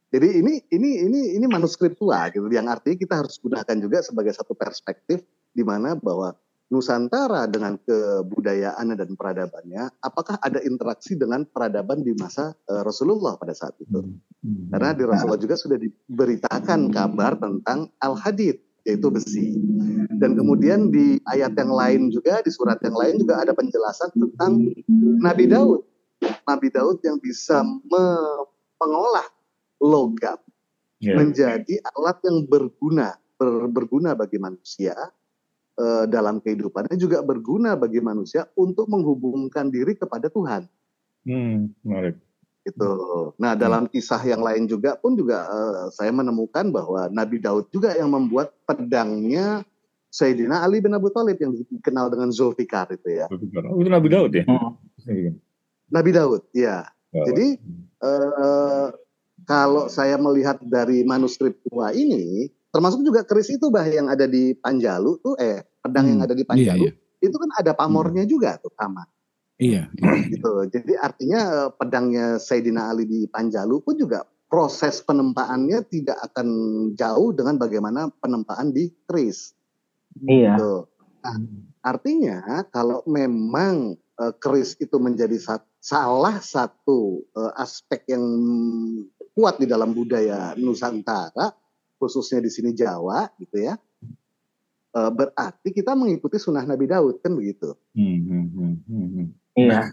[0.08, 4.32] Jadi ini ini ini ini manuskrip tua gitu yang artinya kita harus gunakan juga sebagai
[4.32, 5.20] satu perspektif
[5.52, 6.32] di mana bahwa
[6.68, 13.56] Nusantara dengan kebudayaan dan peradabannya, apakah ada interaksi dengan peradaban di masa uh, Rasulullah pada
[13.56, 14.04] saat itu?
[14.04, 14.68] Hmm.
[14.76, 19.56] Karena di Rasulullah juga sudah diberitakan kabar tentang Al-Hadid, yaitu besi.
[20.20, 24.68] Dan kemudian di ayat yang lain juga, di surat yang lain juga ada penjelasan tentang
[25.24, 25.88] Nabi Daud.
[26.44, 27.64] Nabi Daud yang bisa
[28.84, 29.28] mengolah
[29.82, 30.40] logam
[31.02, 31.18] yeah.
[31.18, 34.94] menjadi alat yang berguna, ber, berguna bagi manusia
[35.78, 40.66] uh, dalam kehidupannya juga berguna bagi manusia untuk menghubungkan diri kepada Tuhan.
[41.28, 42.18] Hmm, menarik
[42.68, 42.92] gitu.
[43.40, 43.62] Nah hmm.
[43.64, 48.12] dalam kisah yang lain juga pun juga uh, saya menemukan bahwa Nabi Daud juga yang
[48.12, 49.64] membuat pedangnya
[50.12, 53.28] Sayyidina Ali bin Abu Thalib yang dikenal dengan Zulfikar itu ya.
[53.32, 54.44] Oh, itu Nabi Daud ya?
[54.44, 54.76] Hmm.
[55.88, 56.84] Nabi Daud, ya.
[57.16, 57.24] Oh.
[57.24, 57.56] Jadi
[58.04, 58.88] uh,
[59.48, 64.52] kalau saya melihat dari manuskrip tua ini, termasuk juga keris itu bah yang ada di
[64.52, 66.12] Panjalu tuh, eh pedang hmm.
[66.12, 67.24] yang ada di iya, Panjalu, iya, iya.
[67.24, 68.32] itu kan ada pamornya hmm.
[68.32, 69.08] juga tuh sama.
[69.58, 70.12] Iya, iya.
[70.28, 70.52] Gitu.
[70.68, 76.48] Jadi artinya eh, pedangnya Sayyidina Ali di Panjalu pun juga proses penempaannya tidak akan
[76.96, 79.56] jauh dengan bagaimana penempaan di keris.
[80.28, 80.60] Iya.
[80.60, 80.74] Gitu.
[81.24, 81.38] Nah,
[81.84, 88.24] artinya kalau memang uh, keris itu menjadi sat salah satu uh, aspek yang
[89.38, 91.54] kuat di dalam budaya Nusantara,
[92.02, 93.78] khususnya di sini Jawa, gitu ya.
[94.98, 97.78] Uh, berarti kita mengikuti sunnah Nabi Daud kan begitu.
[97.94, 99.28] Hmm, hmm, hmm.
[99.58, 99.70] Iya.
[99.70, 99.86] Nah.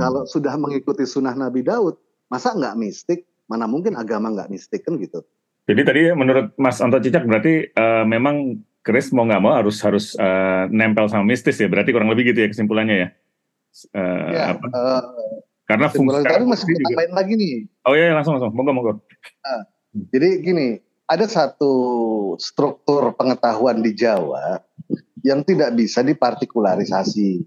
[0.00, 2.00] Kalau sudah mengikuti sunnah Nabi Daud,
[2.32, 3.28] masa nggak mistik?
[3.44, 5.20] Mana mungkin agama nggak mistik kan gitu?
[5.68, 10.16] Jadi tadi menurut Mas Anto Cicak berarti uh, memang Chris mau nggak mau harus harus
[10.16, 11.68] uh, nempel sama mistis ya?
[11.68, 13.08] Berarti kurang lebih gitu ya kesimpulannya ya?
[13.92, 14.66] Uh, ya apa?
[14.72, 15.02] Uh,
[15.72, 17.54] Karena fungsi tapi masih ditambahin lagi nih.
[17.88, 18.92] Oh iya, iya langsung langsung, monggo monggo.
[19.40, 19.62] Uh,
[20.12, 20.66] jadi gini,
[21.08, 21.72] ada satu
[22.36, 24.60] struktur pengetahuan di Jawa
[25.24, 27.40] yang tidak bisa dipartikularisasi.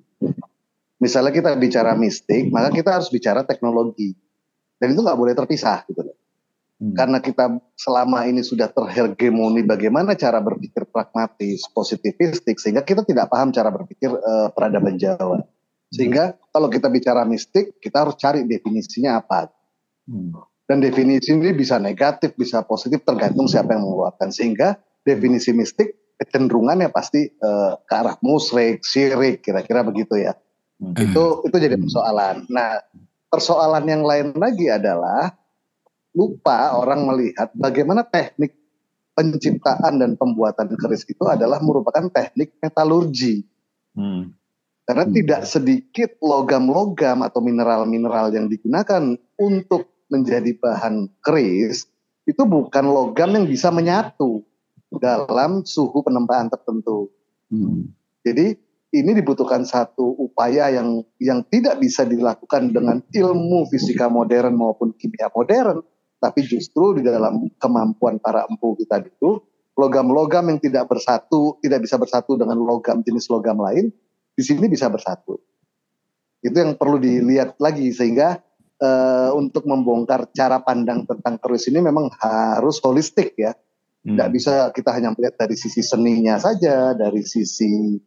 [0.98, 4.16] Misalnya kita bicara mistik, maka kita harus bicara teknologi.
[4.80, 6.18] Dan itu nggak boleh terpisah gitu loh.
[6.76, 6.92] Hmm.
[6.92, 13.56] Karena kita selama ini sudah terhegemoni bagaimana cara berpikir pragmatis, positivistik, sehingga kita tidak paham
[13.56, 15.40] cara berpikir uh, peradaban Jawa.
[15.94, 19.50] Sehingga kalau kita bicara mistik, kita harus cari definisinya apa.
[20.10, 20.34] Hmm.
[20.66, 24.34] Dan definisi ini bisa negatif, bisa positif, tergantung siapa yang mengeluarkan.
[24.34, 30.34] Sehingga definisi mistik kecenderungannya pasti uh, ke arah musrik, syirik, kira-kira begitu ya.
[30.82, 30.98] Hmm.
[30.98, 32.50] Itu itu jadi persoalan.
[32.50, 32.82] Nah,
[33.30, 35.32] persoalan yang lain lagi adalah
[36.16, 38.56] lupa orang melihat bagaimana teknik
[39.16, 43.44] penciptaan dan pembuatan keris itu adalah merupakan teknik metalurgi.
[43.96, 44.36] Hmm.
[44.86, 45.14] Karena hmm.
[45.18, 51.90] tidak sedikit logam-logam atau mineral-mineral yang digunakan untuk menjadi bahan keris
[52.30, 54.46] itu bukan logam yang bisa menyatu
[55.02, 57.10] dalam suhu penempaan tertentu.
[57.50, 57.90] Hmm.
[58.22, 58.58] Jadi
[58.96, 65.34] ini dibutuhkan satu upaya yang yang tidak bisa dilakukan dengan ilmu fisika modern maupun kimia
[65.34, 65.82] modern,
[66.22, 69.42] tapi justru di dalam kemampuan para empu kita itu
[69.76, 73.92] logam-logam yang tidak bersatu, tidak bisa bersatu dengan logam jenis logam lain,
[74.36, 75.40] di sini bisa bersatu.
[76.44, 78.38] Itu yang perlu dilihat lagi sehingga
[78.84, 83.56] uh, untuk membongkar cara pandang tentang keris ini memang harus holistik ya.
[84.06, 84.36] Tidak hmm.
[84.38, 87.98] bisa kita hanya melihat dari sisi seninya saja, dari sisi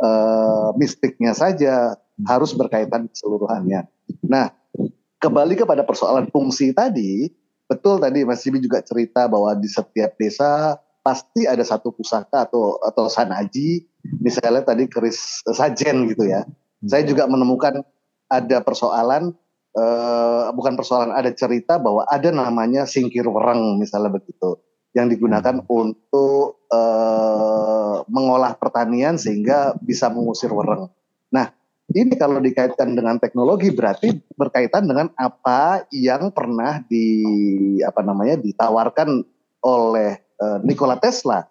[0.00, 1.92] uh, mistiknya saja
[2.24, 3.84] harus berkaitan keseluruhannya.
[4.24, 4.48] Nah,
[5.20, 7.28] kembali kepada persoalan fungsi tadi,
[7.68, 12.78] betul tadi Mas Jibi juga cerita bahwa di setiap desa pasti ada satu pusaka atau
[12.80, 13.84] atau sanaji,
[14.22, 16.46] misalnya tadi keris sajen gitu ya.
[16.46, 16.88] Hmm.
[16.88, 17.82] Saya juga menemukan
[18.30, 19.34] ada persoalan
[19.76, 24.56] uh, bukan persoalan ada cerita bahwa ada namanya singkir wereng misalnya begitu
[24.92, 30.92] yang digunakan untuk uh, mengolah pertanian sehingga bisa mengusir wereng.
[31.32, 31.48] Nah,
[31.96, 39.24] ini kalau dikaitkan dengan teknologi berarti berkaitan dengan apa yang pernah di apa namanya ditawarkan
[39.64, 41.46] oleh uh, Nikola Tesla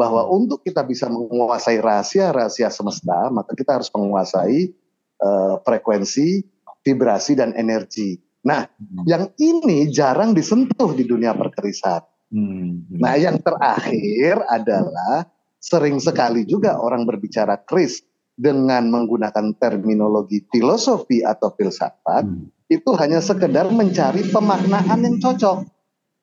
[0.00, 4.72] bahwa untuk kita bisa menguasai rahasia-rahasia semesta, maka kita harus menguasai
[5.20, 6.40] uh, frekuensi,
[6.80, 8.16] vibrasi dan energi.
[8.48, 9.04] Nah, hmm.
[9.04, 12.00] yang ini jarang disentuh di dunia perkerisan.
[12.32, 12.88] Hmm.
[12.96, 15.28] Nah, yang terakhir adalah
[15.60, 18.00] sering sekali juga orang berbicara kris
[18.32, 22.72] dengan menggunakan terminologi filosofi atau filsafat hmm.
[22.72, 25.68] itu hanya sekedar mencari pemaknaan yang cocok.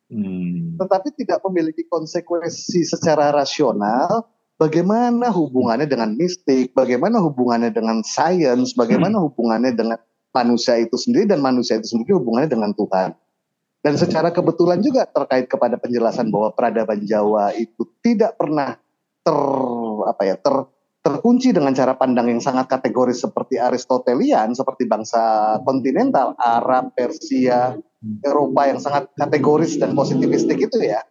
[0.08, 0.80] Hmm.
[0.80, 4.24] Tetapi tidak memiliki konsekuensi secara rasional
[4.55, 9.26] bagaimana hubungannya dengan mistik, bagaimana hubungannya dengan sains, bagaimana hmm.
[9.32, 9.99] hubungannya dengan
[10.32, 13.16] manusia itu sendiri dan manusia itu sendiri hubungannya dengan Tuhan.
[13.84, 18.76] Dan secara kebetulan juga terkait kepada penjelasan bahwa peradaban Jawa itu tidak pernah
[19.24, 19.38] ter
[20.03, 20.55] apa ya ter
[21.08, 27.80] terkunci dengan cara pandang yang sangat kategoris seperti Aristotelian, seperti bangsa kontinental, Arab, Persia,
[28.22, 31.02] Eropa yang sangat kategoris dan positivistik itu ya.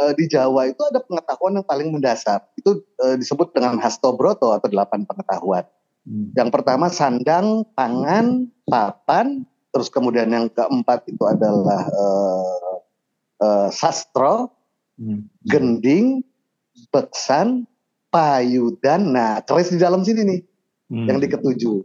[0.00, 2.42] uh, di Jawa itu ada pengetahuan yang paling mendasar.
[2.58, 5.64] Itu uh, disebut dengan hastobroto atau delapan pengetahuan.
[6.04, 6.34] Hmm.
[6.36, 12.76] Yang pertama sandang, pangan, papan, terus kemudian yang keempat itu adalah uh,
[13.40, 14.52] uh, sastro,
[15.00, 15.30] hmm.
[15.48, 16.20] gending,
[16.92, 17.64] beksan,
[18.12, 19.14] payudan.
[19.14, 20.40] Nah, keris di dalam sini nih.
[20.92, 21.06] Hmm.
[21.08, 21.78] Yang di ketujuh.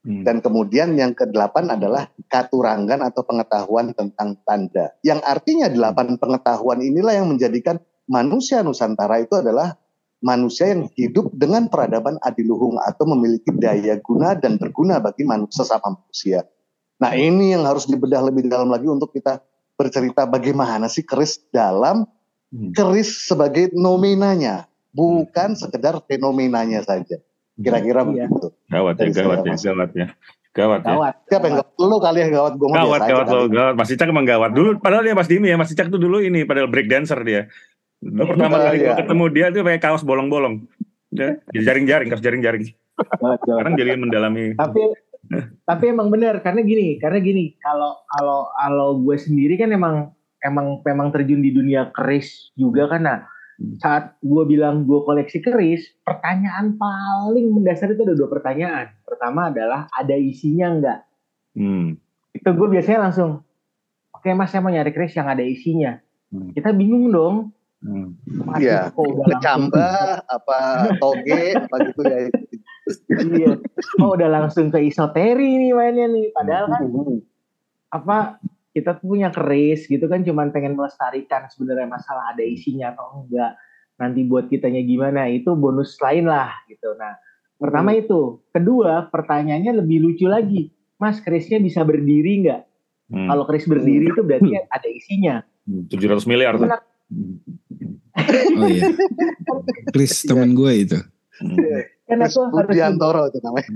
[0.00, 0.24] Hmm.
[0.24, 4.96] Dan kemudian yang kedelapan adalah katurangan atau pengetahuan tentang tanda.
[5.04, 7.76] Yang artinya delapan pengetahuan inilah yang menjadikan
[8.08, 9.76] manusia Nusantara itu adalah
[10.24, 16.00] manusia yang hidup dengan peradaban adiluhung atau memiliki daya guna dan berguna bagi manusia sesama
[16.00, 16.48] manusia.
[17.00, 19.40] Nah ini yang harus dibedah lebih dalam lagi untuk kita
[19.76, 22.04] bercerita bagaimana sih keris dalam
[22.52, 22.76] hmm.
[22.76, 27.20] keris sebagai nominanya, bukan sekedar fenomenanya saja.
[27.58, 28.26] Kira-kira iya.
[28.28, 28.46] begitu.
[28.70, 30.06] Gawat ya, gawat ya, gawat ya.
[30.50, 30.92] Gawat ya.
[30.94, 31.14] Gawat.
[31.30, 31.70] Siapa yang gawat?
[31.78, 33.74] Lu kali yang gawat gue Gawat, gawat lo, gawat.
[33.78, 34.50] Mas Cicak emang gawat.
[34.54, 37.46] Dulu padahal dia Mas Dimi ya, Mas Cicak tuh dulu ini padahal break dancer dia.
[38.00, 38.96] Dulu pertama kali gue iya.
[38.96, 40.64] ketemu dia tuh pakai kaos bolong-bolong.
[41.10, 42.70] Ya, jadi jaring-jaring, kaos jaring-jaring.
[43.42, 44.54] Sekarang jadi mendalami.
[44.54, 44.82] Tapi
[45.62, 50.80] tapi emang benar karena gini, karena gini, kalau kalau kalau gue sendiri kan emang emang
[50.82, 53.18] memang terjun di dunia keris juga kan nah
[53.80, 58.88] saat gue bilang gue koleksi keris, pertanyaan paling mendasar itu ada dua pertanyaan.
[59.04, 61.00] Pertama adalah ada isinya enggak?
[61.52, 62.00] Hmm.
[62.32, 63.44] Itu gue biasanya langsung,
[64.16, 66.00] oke okay, mas saya mau nyari keris yang ada isinya.
[66.32, 66.56] Hmm.
[66.56, 67.36] Kita bingung dong.
[67.80, 68.16] Hmm.
[68.60, 70.58] Iya, kecamba, apa
[71.00, 72.18] toge, apa gitu ya.
[73.32, 73.52] iya.
[74.00, 76.28] Oh udah langsung ke isoteri nih mainnya nih.
[76.32, 77.18] Padahal kan hmm.
[77.92, 78.16] apa
[78.80, 83.60] kita tuh punya keris gitu kan cuman pengen melestarikan sebenarnya masalah ada isinya atau enggak.
[84.00, 86.96] Nanti buat kitanya gimana itu bonus lain lah gitu.
[86.96, 87.20] Nah
[87.60, 88.00] pertama hmm.
[88.08, 88.20] itu.
[88.48, 90.72] Kedua pertanyaannya lebih lucu lagi.
[90.96, 92.60] Mas kerisnya bisa berdiri nggak
[93.12, 93.28] hmm.
[93.28, 94.72] kalau keris berdiri itu berarti hmm.
[94.72, 95.34] ada isinya.
[95.68, 96.66] 700 miliar tuh.
[98.56, 98.90] Oh iya.
[99.94, 100.98] Keris teman gue itu.
[101.40, 101.56] Hmm.
[102.10, 102.76] Karena aku harus
[103.30, 103.70] itu namanya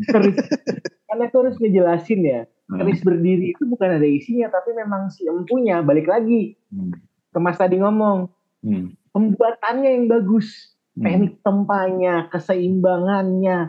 [1.09, 2.80] karena aku harus ngejelasin ya Hmm.
[2.80, 6.97] keris berdiri itu bukan ada isinya tapi memang si empunya balik lagi hmm.
[7.28, 8.32] ke mas tadi ngomong
[8.64, 9.12] hmm.
[9.12, 11.05] pembuatannya yang bagus hmm.
[11.05, 13.68] teknik tempanya keseimbangannya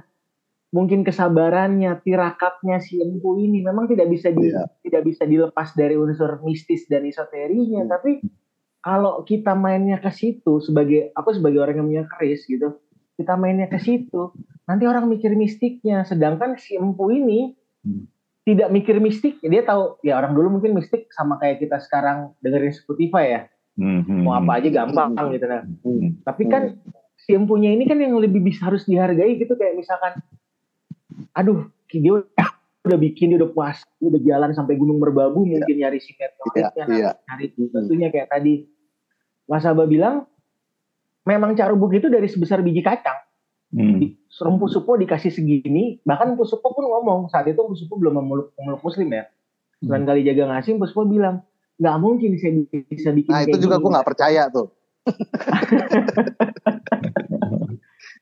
[0.72, 4.72] mungkin kesabarannya tirakatnya si empu ini memang tidak bisa di, yeah.
[4.80, 7.92] tidak bisa dilepas dari unsur mistis dan esoterinya hmm.
[7.92, 8.12] tapi
[8.80, 12.80] kalau kita mainnya ke situ sebagai aku sebagai orang yang punya keris gitu
[13.20, 14.32] kita mainnya ke situ
[14.66, 17.54] nanti orang mikir mistiknya sedangkan si empu ini
[17.86, 22.38] hmm tidak mikir mistik dia tahu ya orang dulu mungkin mistik sama kayak kita sekarang
[22.46, 23.42] dengerin Spotify ya
[23.82, 24.22] mm-hmm.
[24.22, 25.34] mau apa aja gampang mm-hmm.
[25.34, 26.10] gitu nah mm-hmm.
[26.22, 26.64] tapi kan
[27.18, 30.22] si empunya ini kan yang lebih bisa harus dihargai gitu kayak misalkan
[31.34, 32.22] aduh dia
[32.86, 35.58] udah bikin dia udah puas dia udah jalan sampai gunung merbabu yeah.
[35.58, 37.14] mungkin nyari sinet yeah, yeah.
[37.26, 38.70] nyari tentunya kayak tadi
[39.50, 40.30] Mas Abah bilang
[41.26, 43.25] memang carubuk itu dari sebesar biji kacang
[43.76, 44.16] Hmm.
[44.32, 48.56] Empu Supo dikasih segini, bahkan Empu Supo pun ngomong saat itu Empu Supo belum memeluk,
[48.56, 49.28] memeluk Muslim ya.
[49.84, 50.10] Sembilan hmm.
[50.10, 51.44] kali jaga ngasih, Empu Supo bilang
[51.76, 53.36] nggak mungkin saya bisa bikin.
[53.36, 54.72] Nah itu juga gue nggak percaya tuh.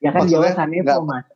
[0.04, 1.33] ya kan jawabannya Mas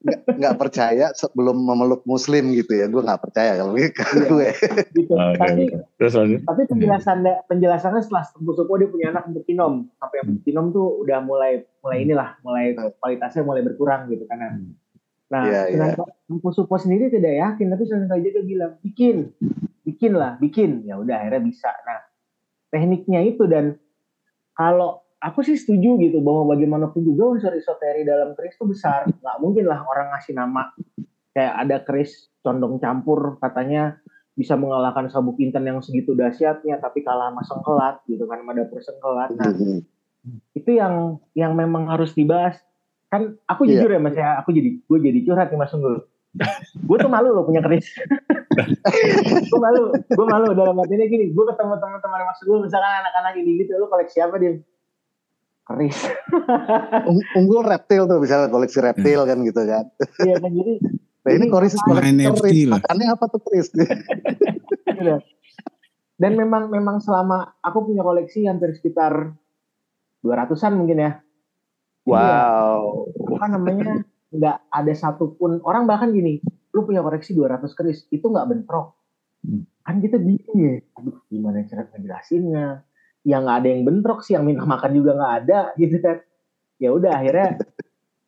[0.00, 4.24] nggak percaya sebelum memeluk muslim gitu ya gue nggak percaya kalau gitu iya.
[4.24, 4.48] gue
[4.96, 5.12] gitu.
[5.12, 5.36] Okay.
[5.36, 5.62] tapi
[6.00, 6.14] Terus,
[6.48, 10.40] tapi penjelasan penjelasannya setelah Tempu Supo dia punya anak untuk Kinom sampai hmm.
[10.48, 12.06] Kinom tuh udah mulai mulai hmm.
[12.08, 14.72] inilah mulai kualitasnya mulai berkurang gitu karena hmm.
[15.28, 15.92] nah yeah, yeah.
[16.24, 19.36] Tempu Supo sendiri tidak yakin tapi Sunan Kalijaga bilang bikin
[19.84, 22.00] bikin lah bikin ya udah akhirnya bisa nah
[22.72, 23.76] tekniknya itu dan
[24.56, 29.04] kalau aku sih setuju gitu bahwa bagaimanapun juga unsur esoteri dalam keris itu besar.
[29.08, 30.72] Nggak mungkin lah orang ngasih nama
[31.36, 34.00] kayak ada keris condong campur katanya
[34.34, 38.80] bisa mengalahkan sabuk inten yang segitu dahsyatnya tapi kalah sama sengkelat gitu kan sama dapur
[38.80, 39.30] sengkelat.
[39.36, 39.78] Nah, mm-hmm.
[40.56, 42.56] itu yang yang memang harus dibahas.
[43.12, 43.84] Kan aku yeah.
[43.84, 46.08] jujur ya Mas ya, aku jadi gue jadi curhat nih Mas Unggul.
[46.86, 47.90] gue tuh malu loh punya keris.
[49.50, 53.66] gue malu, gue malu dalam artinya gini, gue ketemu teman-teman Mas Unggul misalkan anak-anak ini
[53.66, 54.62] gitu, lu koleksi apa dia?
[55.70, 55.98] Keris.
[57.38, 59.84] Unggul reptil tuh bisa koleksi reptil kan gitu kan.
[60.26, 60.74] Iya kan jadi.
[61.20, 62.66] Nah ini koleksi koleksi keris.
[62.66, 62.80] lah.
[62.82, 63.68] Makannya apa tuh keris?
[65.00, 65.16] Iya.
[66.20, 69.32] Dan memang memang selama aku punya koleksi hampir sekitar
[70.20, 71.12] 200-an mungkin ya.
[72.04, 73.08] Wow.
[73.40, 76.44] Apa namanya nggak ada satupun orang bahkan gini,
[76.76, 78.92] lu punya koleksi 200 keris itu nggak bentrok.
[79.40, 79.64] Hmm.
[79.80, 82.84] Kan kita bingung ya, aduh gimana cara ngejelasinnya,
[83.24, 86.16] yang nggak ada yang bentrok sih yang minta makan juga nggak ada gitu kan.
[86.80, 87.48] Ya udah akhirnya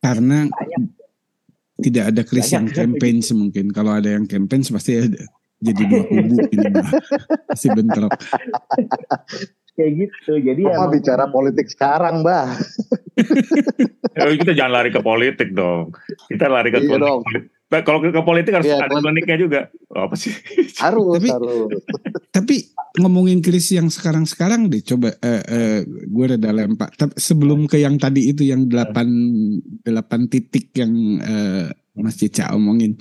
[0.02, 0.82] karena banyak.
[1.80, 3.72] tidak ada kris yang campaign mungkin.
[3.72, 5.22] Kalau ada yang campaign pasti ada
[5.62, 6.66] jadi dua kubu ini
[7.48, 8.12] pasti bentrok
[9.72, 12.52] kayak gitu jadi ya bicara politik sekarang bah
[14.16, 15.96] ya, kita jangan lari ke politik dong
[16.28, 17.22] kita lari ke iya politik, dong.
[17.80, 19.60] Kalau ke politik harus iya, ada kliniknya juga.
[19.96, 20.28] Oh, apa sih?
[20.84, 21.80] Harus, tapi, harus.
[22.28, 22.56] Tapi
[23.00, 26.92] ngomongin krisis yang sekarang-sekarang deh, coba uh, uh, gue reda lempak.
[27.00, 29.08] Tapi sebelum ke yang tadi itu yang delapan
[29.80, 30.92] delapan titik yang
[31.24, 33.00] uh, Mas Cica omongin,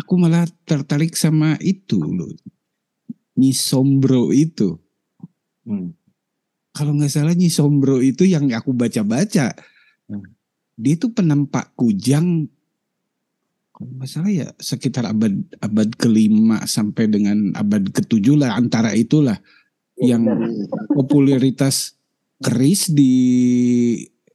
[0.00, 2.32] aku malah tertarik sama itu loh,
[3.38, 4.74] Nyisombro itu.
[5.62, 5.94] Hmm.
[6.74, 9.54] Kalau nggak salah Nyisombro itu yang aku baca-baca,
[10.10, 10.26] hmm.
[10.74, 12.50] dia itu penempak kujang
[13.78, 19.38] kalau nggak salah ya sekitar abad abad kelima sampai dengan abad ketujuh lah antara itulah
[20.02, 20.26] yang
[20.90, 21.94] popularitas
[22.42, 23.14] keris di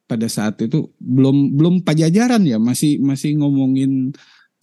[0.08, 4.16] pada saat itu belum belum pajajaran ya masih masih ngomongin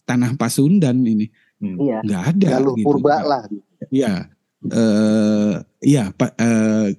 [0.08, 1.28] tanah Pasundan ini
[1.60, 1.76] hmm.
[1.76, 1.98] iya.
[2.00, 2.80] nggak ada gitu.
[2.80, 3.44] purba lah
[3.88, 4.28] ya
[4.68, 6.92] eh ya pak eh,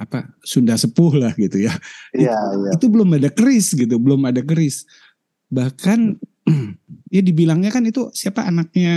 [0.00, 1.76] apa Sunda sepuh lah gitu ya.
[2.16, 2.70] Iya, itu, iya.
[2.80, 4.88] itu belum ada keris gitu, belum ada keris.
[5.52, 6.16] Bahkan
[7.14, 8.96] ya dibilangnya kan itu siapa anaknya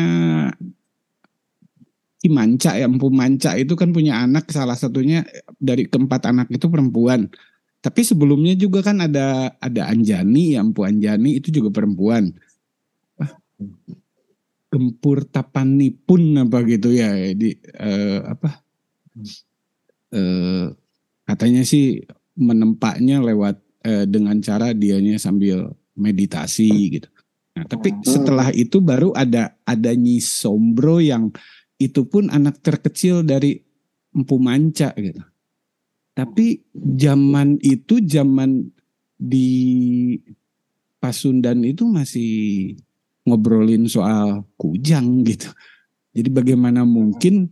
[2.24, 5.28] Manca ya Empu Manca itu kan punya anak salah satunya
[5.60, 7.28] dari keempat anak itu perempuan.
[7.84, 12.32] Tapi sebelumnya juga kan ada ada Anjani ya Empu Anjani itu juga perempuan.
[14.74, 18.50] Gempur Tapani pun apa gitu ya di uh, apa
[20.18, 20.74] uh,
[21.30, 22.02] katanya sih
[22.34, 27.10] menempaknya lewat uh, dengan cara dianya sambil meditasi gitu.
[27.54, 28.02] Nah, tapi hmm.
[28.02, 31.30] setelah itu baru ada ada Nyi Sombro yang
[31.78, 33.62] itu pun anak terkecil dari
[34.10, 35.22] Empu Manca gitu.
[36.18, 38.74] Tapi zaman itu zaman
[39.18, 39.50] di
[40.98, 42.74] Pasundan itu masih
[43.24, 45.52] ngobrolin soal kujang gitu.
[46.14, 47.50] Jadi bagaimana mungkin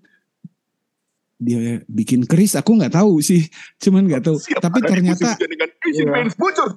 [1.42, 2.54] dia bikin keris?
[2.54, 3.50] Aku nggak tahu sih,
[3.82, 4.38] cuman nggak tahu.
[4.38, 6.38] Siap, Tapi ternyata dengan iya.
[6.38, 6.70] bocor.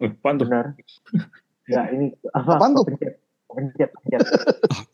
[0.00, 0.76] Eh, Benar.
[1.70, 2.58] Ya ini apa?
[2.58, 2.84] Apaan tuh?
[3.50, 4.20] Pencet, pencet.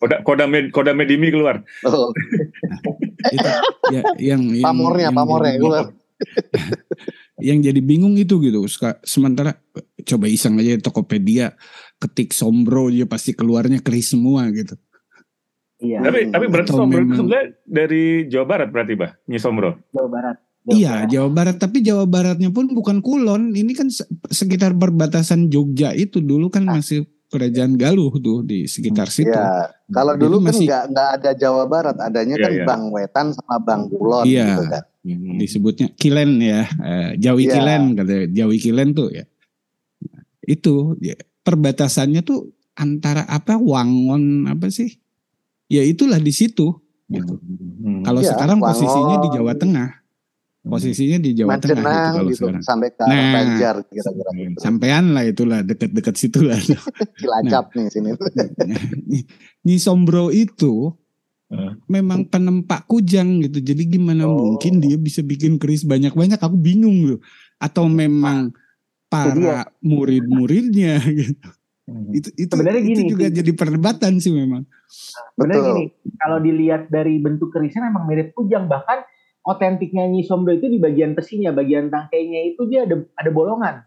[0.01, 1.61] Koda, koda, med, koda medimi keluar.
[1.85, 2.09] Oh.
[3.29, 3.49] itu,
[3.93, 5.85] ya, yang, yang pamornya, yang, pamornya yang, keluar.
[7.49, 8.65] yang jadi bingung itu gitu.
[9.05, 9.61] Sementara
[10.09, 11.53] coba iseng aja Tokopedia
[11.97, 14.77] ketik Sombro dia pasti keluarnya keris semua gitu.
[15.81, 16.01] Iya.
[16.05, 19.77] Tapi tapi berarti Sombro memang, sebenarnya dari Jawa Barat berarti bah, Nyi Sombro.
[19.93, 20.37] Jawa Barat.
[20.67, 23.87] Iya Jawa Barat tapi Jawa Baratnya pun bukan Kulon ini kan
[24.35, 26.81] sekitar perbatasan Jogja itu dulu kan ah.
[26.81, 29.31] masih kerajaan Galuh tuh di sekitar situ.
[29.31, 29.71] Iya.
[29.91, 32.65] Kalau dulu kan masih, nggak nggak ada Jawa Barat, adanya iya, kan iya.
[32.67, 34.25] Bang Wetan sama Bang Kulon.
[34.27, 34.47] Iya.
[34.47, 34.83] Gitu kan.
[35.07, 35.39] Hmm.
[35.39, 37.53] Disebutnya Kilen ya, eh, Jawi iya.
[37.55, 39.25] Kilen kata Jawi Kilen tuh ya.
[40.47, 41.15] Itu ya,
[41.47, 44.99] perbatasannya tuh antara apa Wangon apa sih?
[45.71, 46.75] Ya itulah di situ
[47.07, 47.35] gitu.
[47.87, 48.03] Hmm.
[48.03, 50.07] Kalau ya, sekarang Wangon, posisinya di Jawa Tengah
[50.67, 52.63] posisinya di Jawa Mancenang, Tengah gitu kalau gitu, sekarang.
[52.67, 54.59] Sampai ke nah, Banjar kira-kira gitu.
[54.59, 56.59] Sampean lah itulah dekat-dekat situ lah.
[57.23, 58.11] Cilacap nah, nih sini.
[59.63, 60.91] Nyi Sombro itu
[61.55, 61.73] uh.
[61.87, 63.63] memang penempak kujang gitu.
[63.63, 64.35] Jadi gimana oh.
[64.35, 66.43] mungkin dia bisa bikin keris banyak-banyak?
[66.43, 67.21] Aku bingung loh.
[67.63, 68.51] Atau memang
[69.07, 71.49] para murid-muridnya gitu.
[71.87, 72.11] Hmm.
[72.11, 74.67] Itu itu, Sebenarnya gini, itu juga itu, jadi perdebatan sih memang.
[75.39, 75.85] Benar gini,
[76.19, 79.07] kalau dilihat dari bentuk kerisnya memang mirip kujang bahkan
[79.47, 83.87] otentiknya Nyi Sombro itu di bagian besinya, bagian tangkainya itu dia ada ada bolongan.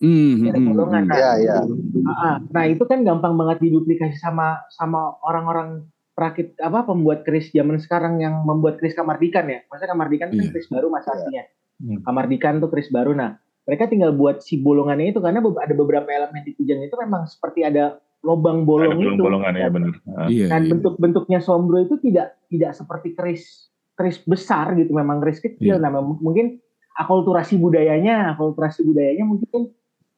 [0.00, 1.02] Mm, ada hmm, bolongan.
[1.10, 1.56] Nah, ya, ya.
[2.00, 7.76] Nah, nah, itu kan gampang banget diduplikasi sama sama orang-orang perakit apa pembuat keris zaman
[7.76, 9.60] sekarang yang membuat keris kamardikan ya.
[9.68, 10.40] Masa kamardikan yeah.
[10.40, 10.52] kan iya.
[10.56, 11.44] keris baru masa aslinya.
[11.84, 12.00] Yeah.
[12.06, 13.12] Kamardikan tuh keris baru.
[13.12, 13.36] Nah,
[13.70, 17.62] mereka tinggal buat si bolongannya itu karena ada beberapa elemen di kujang itu memang seperti
[17.62, 19.22] ada lobang bolong ada itu.
[19.22, 19.94] Bolongan ya benar.
[20.26, 20.70] Iya, Dan iya.
[20.74, 25.78] bentuk-bentuknya sombro itu tidak tidak seperti keris keris besar gitu memang keris kecil yeah.
[25.78, 26.58] nah mungkin
[26.96, 29.70] akulturasi budayanya akulturasi budayanya mungkin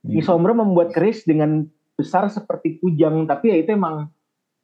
[0.07, 0.23] yeah.
[0.23, 1.67] Sombro membuat keris dengan
[1.99, 4.07] besar seperti kujang tapi ya itu emang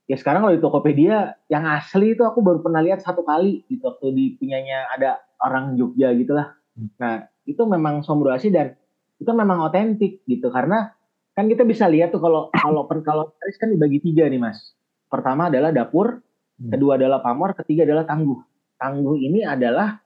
[0.07, 3.91] ya sekarang kalau di Tokopedia yang asli itu aku baru pernah lihat satu kali gitu
[3.91, 6.95] waktu di punyanya ada orang Jogja gitulah hmm.
[6.97, 8.76] nah itu memang Sombro asli dan
[9.16, 10.53] itu memang otentik gitu.
[10.53, 10.92] Karena
[11.32, 14.76] kan kita bisa lihat tuh kalau kalau kalau keris kan dibagi tiga nih mas.
[15.09, 16.20] Pertama adalah dapur
[16.61, 16.70] hmm.
[16.76, 18.38] kedua adalah pamor ketiga adalah tangguh.
[18.76, 19.99] Tangguh ini adalah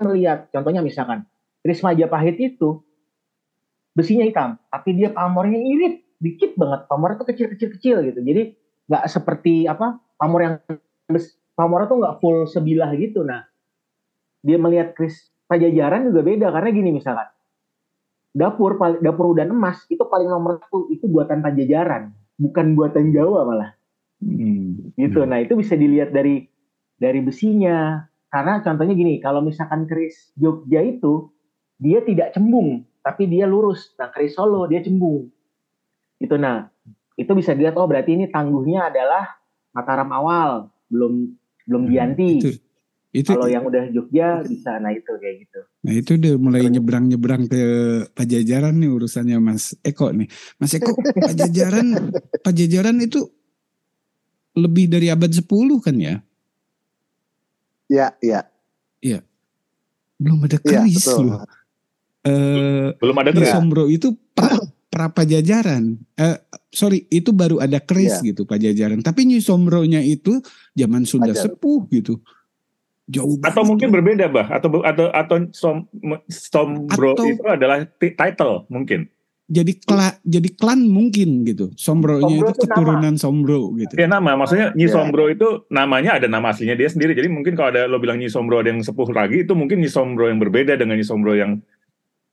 [0.00, 1.28] melihat contohnya misalkan
[1.60, 2.80] Kris Majapahit itu
[3.96, 6.02] besinya hitam tapi dia pamornya irit.
[6.16, 8.20] Dikit banget pamornya tuh kecil-kecil kecil gitu.
[8.24, 8.56] Jadi
[8.88, 10.54] nggak seperti apa pamor yang
[11.52, 13.20] pamornya tuh nggak full sebilah gitu.
[13.20, 13.44] Nah
[14.40, 17.30] dia melihat Kris Pajajaran juga beda karena gini misalkan
[18.36, 23.70] dapur dapur udan emas itu paling nomor satu itu buatan Pajajaran bukan buatan Jawa malah
[24.20, 24.98] hmm.
[24.98, 26.50] gitu nah itu bisa dilihat dari
[26.98, 28.04] dari besinya
[28.36, 31.30] karena contohnya gini, kalau misalkan keris Jogja itu
[31.78, 33.96] dia tidak cembung, tapi dia lurus.
[33.96, 35.30] Nah, keris Solo dia cembung.
[36.18, 36.68] Itu nah,
[37.14, 39.40] itu bisa dilihat oh berarti ini tangguhnya adalah
[39.72, 40.50] Mataram awal,
[40.88, 41.32] belum
[41.68, 42.32] belum Hmm, Gianti.
[42.40, 42.50] Itu,
[43.16, 45.60] itu Kalau yang udah Jogja bisa nah itu kayak gitu.
[45.88, 47.60] Nah itu udah mulai nyebrang-nyebrang ke
[48.12, 50.28] Pajajaran nih urusannya Mas Eko nih.
[50.60, 52.12] Mas Eko, Pajajaran,
[52.44, 53.24] Pajajaran itu
[54.52, 55.48] lebih dari abad 10
[55.80, 56.20] kan ya?
[57.88, 58.44] Ya, ya,
[60.16, 61.24] Belum ada iya, keris betul.
[61.28, 61.40] loh.
[62.24, 63.52] Eh, Belum ada keris.
[63.52, 64.56] Sombro itu pra,
[64.88, 65.92] pra Pajajaran.
[66.16, 66.36] Eh,
[66.72, 68.32] sorry, itu baru ada keris Iya.
[68.32, 69.04] gitu Pajajaran.
[69.04, 70.40] Tapi Nyi Sombronya itu
[70.72, 71.52] zaman Sunda Pajar.
[71.52, 72.18] sepuh gitu.
[73.06, 73.94] Jauh Atau banget mungkin tuh.
[73.94, 74.46] berbeda, bah.
[74.50, 75.86] Atau atau atau som,
[76.26, 79.06] Sombro Atau- itu adalah ti- title mungkin.
[79.46, 81.70] jadi kla, jadi klan mungkin gitu.
[81.76, 82.74] Sombronya Sombro itu itu nama.
[82.74, 83.94] keturunan Sombro gitu.
[83.94, 84.92] Ya nama, maksudnya Nyi Ya.
[84.92, 87.14] Sombro itu namanya ada nama aslinya dia sendiri.
[87.14, 89.86] Jadi mungkin kalau ada lo bilang Nyi Sombro ada yang sepuh lagi, itu mungkin Nyi
[89.86, 91.62] Sombro yang berbeda dengan Nyi Sombro yang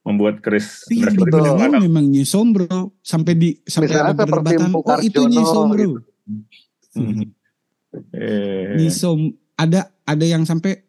[0.02, 0.90] membuat keris.
[0.90, 1.30] Iya oh,
[1.70, 2.66] Atau- memang Nyi Sombro
[3.00, 5.78] sampai di sampai Misalnya ada perdebatan oh itu Nyi Karjono Sombro.
[5.78, 5.98] gitu.
[6.98, 7.24] Mhm.
[8.10, 9.20] Eh, Nyi Som
[9.54, 10.84] ada ada yang sampai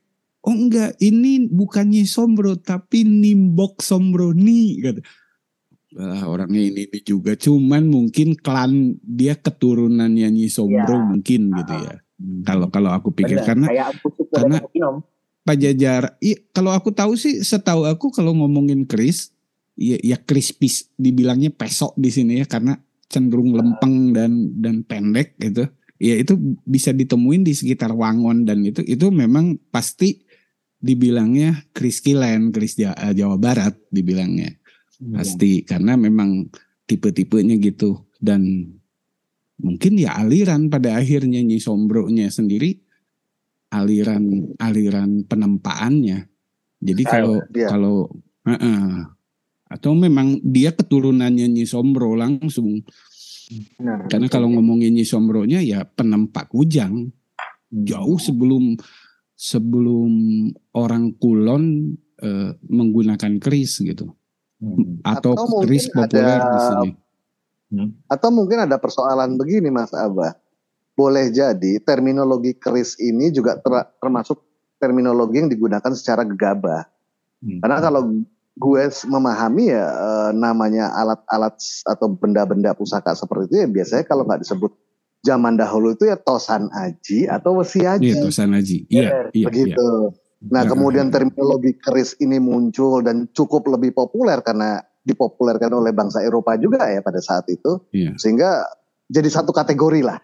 [0.45, 5.01] oh enggak ini bukan Nyi Sombro tapi Nimbok Sombro nih kata.
[5.95, 11.07] Ah, orangnya ini, ini juga cuman mungkin klan dia keturunannya Nyi Sombro Ya.
[11.07, 11.95] mungkin gitu ya.
[12.43, 14.61] Kalau kalau aku pikir Benar, karena kayak Suku karena-
[16.51, 19.31] kalau aku tahu sih, setahu aku kalau ngomongin keris,
[19.77, 22.75] ya, ya crispy, dibilangnya pesok di sini ya, karena
[23.07, 25.69] cenderung lempeng dan dan pendek gitu.
[26.05, 26.36] Ya itu
[26.68, 30.20] bisa ditemuin di sekitar Wangon dan itu itu memang pasti
[30.76, 34.61] dibilangnya keris Kilen, keris Ja- Jawa Barat dibilangnya
[35.12, 36.48] pasti karena memang
[36.86, 38.72] tipe-tipenya gitu dan
[39.59, 42.78] mungkin ya aliran pada akhirnya Nyi Sombro-nya sendiri
[43.74, 46.30] aliran aliran penempaannya.
[46.84, 47.68] Jadi kalau iya.
[47.68, 47.96] kalau
[48.44, 49.09] Heeh.
[49.64, 52.84] atau memang dia keturunannya Nyi Sombro langsung
[53.76, 54.09] Benar.
[54.09, 57.12] karena kalau ngomongin Nyi Sombronya ya penempa kujang
[57.68, 58.76] jauh sebelum
[59.34, 60.11] sebelum
[60.72, 64.14] orang Kulon eh, menggunakan keris gitu
[64.55, 65.03] Hmm.
[65.05, 66.90] atau, Atau keris populer ada- di sini.
[68.07, 70.32] Atau mungkin ada persoalan begini Mas Abah.
[70.95, 74.40] Boleh jadi terminologi keris ini juga ter- termasuk
[74.78, 76.86] terminologi yang digunakan secara gegabah.
[77.42, 77.61] Hmm.
[77.61, 78.03] Karena kalau
[78.55, 81.59] gue memahami ya eh, namanya alat-alat
[81.90, 84.70] atau benda-benda pusaka seperti itu ya biasanya kalau nggak disebut
[85.24, 88.12] zaman dahulu itu ya tosan aji atau wesi aji.
[88.12, 88.78] Iya, Tosan Haji.
[88.92, 89.46] Iya, iya, iya.
[89.48, 89.88] begitu.
[90.44, 96.20] Nah, Nah, kemudian terminologi keris ini muncul dan cukup lebih populer karena dipopulerkan oleh bangsa
[96.20, 98.12] Eropa juga ya pada saat itu, Iya.
[98.20, 98.68] sehingga
[99.09, 100.20] jadi satu kategori lah.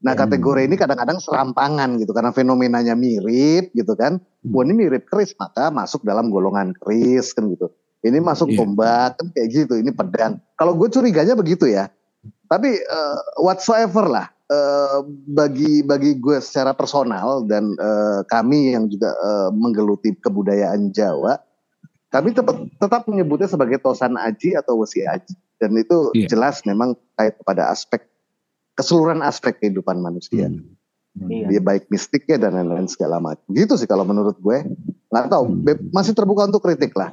[0.00, 0.22] Nah, Hmm.
[0.24, 4.16] kategori ini kadang-kadang serampangan gitu karena fenomenanya mirip gitu kan.
[4.16, 4.52] Hmm.
[4.52, 7.68] Wah, ini mirip keris maka masuk dalam golongan keris kan gitu.
[8.00, 8.64] Ini masuk Iya.
[8.64, 10.40] tombak kan kayak gitu, ini pedang.
[10.56, 11.92] Kalau gue curiganya begitu ya.
[12.48, 14.98] Tapi eh, whatsoever lah eh,
[15.28, 21.36] bagi bagi gue secara personal dan eh, kami yang juga eh, menggeluti kebudayaan Jawa,
[22.08, 25.36] kami tetap tetap menyebutnya sebagai tosan aji atau wesi aji.
[25.60, 26.32] Dan itu Iya.
[26.32, 28.00] jelas memang kait pada aspek
[28.80, 30.48] keseluruhan aspek kehidupan manusia.
[30.48, 30.64] Hmm.
[31.20, 31.46] Iya.
[31.50, 33.44] Dia baik mistiknya dan lain-lain segala macam.
[33.46, 34.62] Gitu sih kalau menurut gue.
[35.10, 35.90] Nggak tahu, Hmm.
[35.90, 37.10] masih terbuka untuk kritik lah.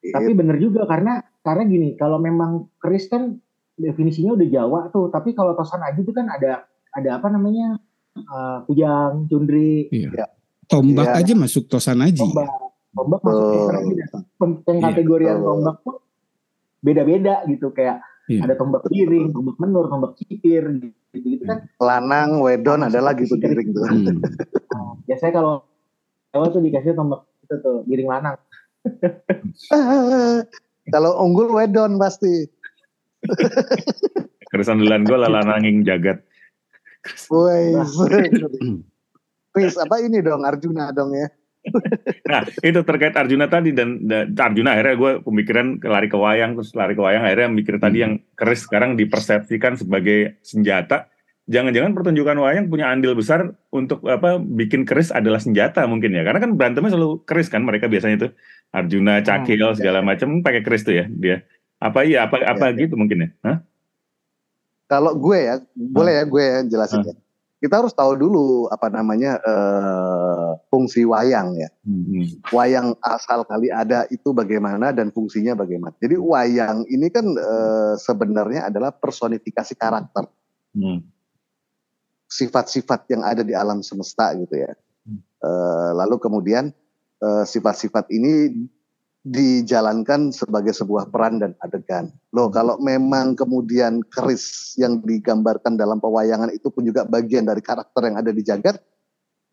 [0.00, 3.36] Tapi bener juga karena karena gini, kalau memang keris kan
[3.74, 7.76] definisinya udah Jawa tuh, tapi kalau tosan aja itu kan ada ada apa namanya
[8.16, 9.86] eh, kujang, cundri,
[10.66, 11.20] Tombak Iya.
[11.22, 12.18] aja masuk Tosan Haji.
[12.18, 12.48] tombak,
[12.90, 13.46] tombak masuk
[14.36, 15.48] pem- Iya, kategorian betul.
[15.48, 15.94] tombak pun
[16.80, 18.44] beda-beda gitu kayak Iya.
[18.44, 21.64] ada tombak piring, tombak menur, tombak cipir gitu gitu kan.
[21.80, 23.84] Lanang, wedon ada lagi tuh giring tuh.
[23.88, 24.20] Hmm.
[24.68, 25.64] Nah, biasanya kalau
[26.28, 28.36] Jawa tuh dikasih tombak itu tuh giring lanang.
[30.94, 32.44] kalau unggul wedon pasti.
[34.52, 36.20] Keris andalan gue lala nanging jagat.
[37.32, 37.80] Woi.
[39.56, 41.32] Chris, apa ini dong Arjuna dong ya?
[42.28, 46.72] Nah itu terkait Arjuna tadi dan, dan Arjuna akhirnya gue pemikiran lari ke wayang terus
[46.72, 51.10] lari ke wayang akhirnya mikir tadi yang keris sekarang dipersepsikan sebagai senjata.
[51.48, 56.44] Jangan-jangan pertunjukan wayang punya andil besar untuk apa bikin keris adalah senjata mungkin ya karena
[56.44, 58.32] kan berantemnya selalu keris kan mereka biasanya tuh
[58.68, 61.40] Arjuna, Cakil segala macam pakai keris tuh ya dia.
[61.80, 63.28] Apa iya apa apa gitu mungkin ya?
[63.46, 63.58] Hah?
[64.88, 67.14] Kalau gue ya, boleh ya gue yang jelasin ya.
[67.58, 71.66] Kita harus tahu dulu apa namanya eh, fungsi wayang ya.
[71.82, 72.38] Hmm.
[72.54, 75.94] Wayang asal kali ada itu bagaimana dan fungsinya bagaimana.
[75.98, 80.30] Jadi wayang ini kan eh, sebenarnya adalah personifikasi karakter,
[80.78, 81.00] Hmm.
[82.28, 84.70] sifat-sifat yang ada di alam semesta gitu ya.
[85.38, 86.68] Uh, lalu kemudian
[87.18, 88.68] sifat sifat-sifat ini
[89.28, 92.08] dijalankan sebagai sebuah peran dan adegan.
[92.32, 98.08] Loh, kalau memang kemudian keris yang digambarkan dalam pewayangan itu pun juga bagian dari karakter
[98.08, 98.80] yang ada di jagat,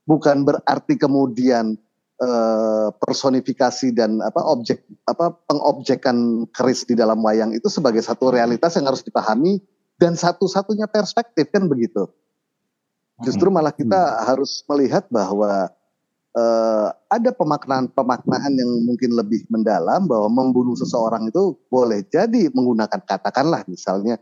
[0.08, 1.76] bukan berarti kemudian
[2.24, 8.80] eh, personifikasi dan apa objek apa pengobjekan keris di dalam wayang itu sebagai satu realitas
[8.80, 9.60] yang harus dipahami
[10.00, 12.08] dan satu-satunya perspektif kan begitu.
[13.24, 14.20] Justru malah kita hmm.
[14.28, 15.72] harus melihat bahwa
[16.36, 23.64] uh, ada pemaknaan-pemaknaan yang mungkin lebih mendalam bahwa membunuh seseorang itu boleh jadi menggunakan katakanlah
[23.66, 24.20] misalnya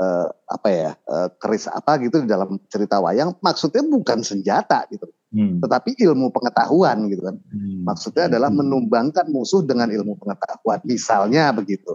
[0.00, 5.06] uh, apa ya uh, keris apa gitu di dalam cerita wayang maksudnya bukan senjata gitu
[5.36, 5.60] hmm.
[5.60, 7.84] tetapi ilmu pengetahuan gitu kan hmm.
[7.84, 8.58] maksudnya adalah hmm.
[8.64, 11.94] menumbangkan musuh dengan ilmu pengetahuan misalnya begitu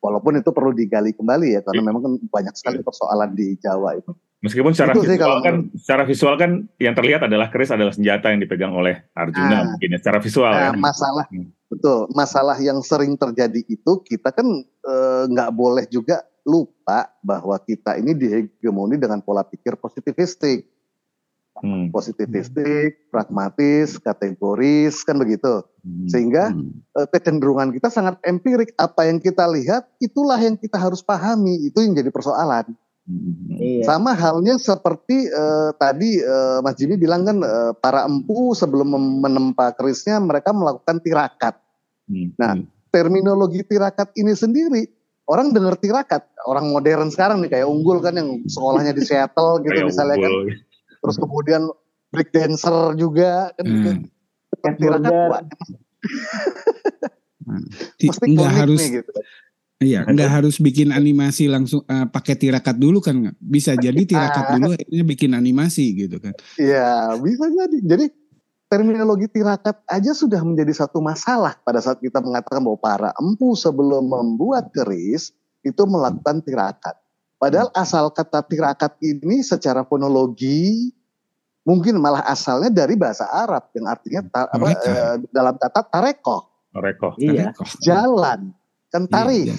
[0.00, 1.88] walaupun itu perlu digali kembali ya karena iya.
[1.90, 4.14] memang kan banyak sekali persoalan di Jawa itu
[4.44, 8.44] Meskipun secara itu visual kan, secara visual kan yang terlihat adalah keris adalah senjata yang
[8.44, 10.52] dipegang oleh Arjuna nah, mungkin ya secara visual.
[10.52, 10.70] Nah, ya.
[10.76, 11.48] Masalah hmm.
[11.72, 17.56] betul, masalah yang sering terjadi itu kita kan eh, nggak e, boleh juga lupa bahwa
[17.64, 20.68] kita ini dihegemoni dengan pola pikir positivistik,
[21.64, 21.88] hmm.
[21.88, 25.64] positivistik, pragmatis, kategoris kan begitu.
[25.80, 26.06] Hmm.
[26.12, 26.92] Sehingga hmm.
[26.92, 28.76] E, kecenderungan kita sangat empirik.
[28.76, 31.72] Apa yang kita lihat itulah yang kita harus pahami.
[31.72, 32.76] Itu yang jadi persoalan.
[33.06, 33.86] Iya.
[33.86, 38.90] Sama halnya seperti uh, tadi uh, Mas Jimmy bilang kan uh, para empu sebelum
[39.22, 41.54] menempa kerisnya mereka melakukan tirakat.
[42.10, 42.34] Hmm.
[42.34, 42.58] Nah,
[42.90, 44.90] terminologi tirakat ini sendiri
[45.30, 49.86] orang dengar tirakat, orang modern sekarang nih kayak unggul kan yang sekolahnya di Seattle gitu
[49.86, 50.32] misalnya kan.
[51.06, 51.62] Terus kemudian
[52.10, 53.74] break dancer juga kan hmm.
[53.74, 53.90] gitu.
[54.82, 55.46] Tirakat
[58.02, 59.12] Mesti nggak harus nih, gitu.
[59.76, 64.72] Iya, nggak harus bikin animasi langsung uh, pakai tirakat dulu kan Bisa jadi tirakat dulu
[64.72, 66.32] akhirnya bikin animasi gitu kan.
[66.56, 67.78] Iya, bisa jadi.
[67.84, 68.06] Jadi
[68.72, 74.08] terminologi tirakat aja sudah menjadi satu masalah pada saat kita mengatakan bahwa para empu sebelum
[74.08, 76.96] membuat keris itu melakukan tirakat.
[77.36, 80.88] Padahal asal kata tirakat ini secara fonologi
[81.68, 86.72] mungkin malah asalnya dari bahasa Arab yang artinya ta, apa, eh, dalam kata tarekoh.
[86.72, 87.12] Tarekoh.
[87.20, 87.52] Iya.
[87.84, 88.56] Jalan
[88.96, 89.46] kan iya, tarik.
[89.52, 89.56] Iya,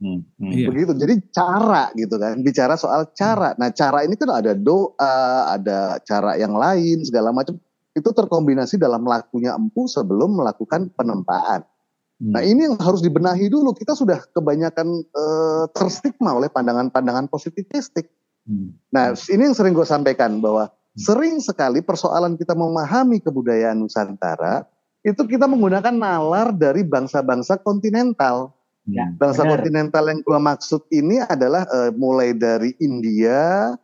[0.00, 0.52] Hmm, hmm.
[0.56, 0.66] Iya.
[0.72, 0.92] Begitu.
[0.96, 3.52] Jadi cara gitu kan, bicara soal cara.
[3.60, 5.16] Nah, cara ini kan ada doa,
[5.52, 7.60] ada cara yang lain segala macam.
[7.92, 11.68] Itu terkombinasi dalam lakunya empu sebelum melakukan penempaan.
[12.16, 12.32] Hmm.
[12.32, 13.76] Nah, ini yang harus dibenahi dulu.
[13.76, 18.08] Kita sudah kebanyakan uh, terstigma oleh pandangan-pandangan positivistik.
[18.48, 18.72] Hmm.
[18.88, 20.96] Nah, ini yang sering gue sampaikan bahwa hmm.
[20.96, 24.64] sering sekali persoalan kita memahami kebudayaan Nusantara
[25.00, 28.52] itu kita menggunakan nalar dari bangsa-bangsa kontinental.
[28.88, 29.60] Ya, Bangsa benar.
[29.60, 33.76] kontinental yang gua maksud ini adalah uh, mulai dari India,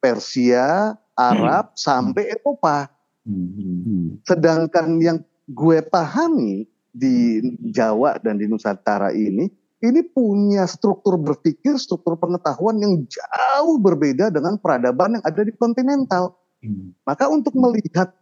[0.00, 1.76] Persia, Arab hmm.
[1.76, 2.88] sampai Eropa.
[3.28, 4.16] Hmm.
[4.24, 9.46] Sedangkan yang gue pahami di Jawa dan di Nusantara ini,
[9.84, 16.40] ini punya struktur berpikir, struktur pengetahuan yang jauh berbeda dengan peradaban yang ada di kontinental.
[16.64, 16.96] Hmm.
[17.04, 18.16] Maka untuk melihat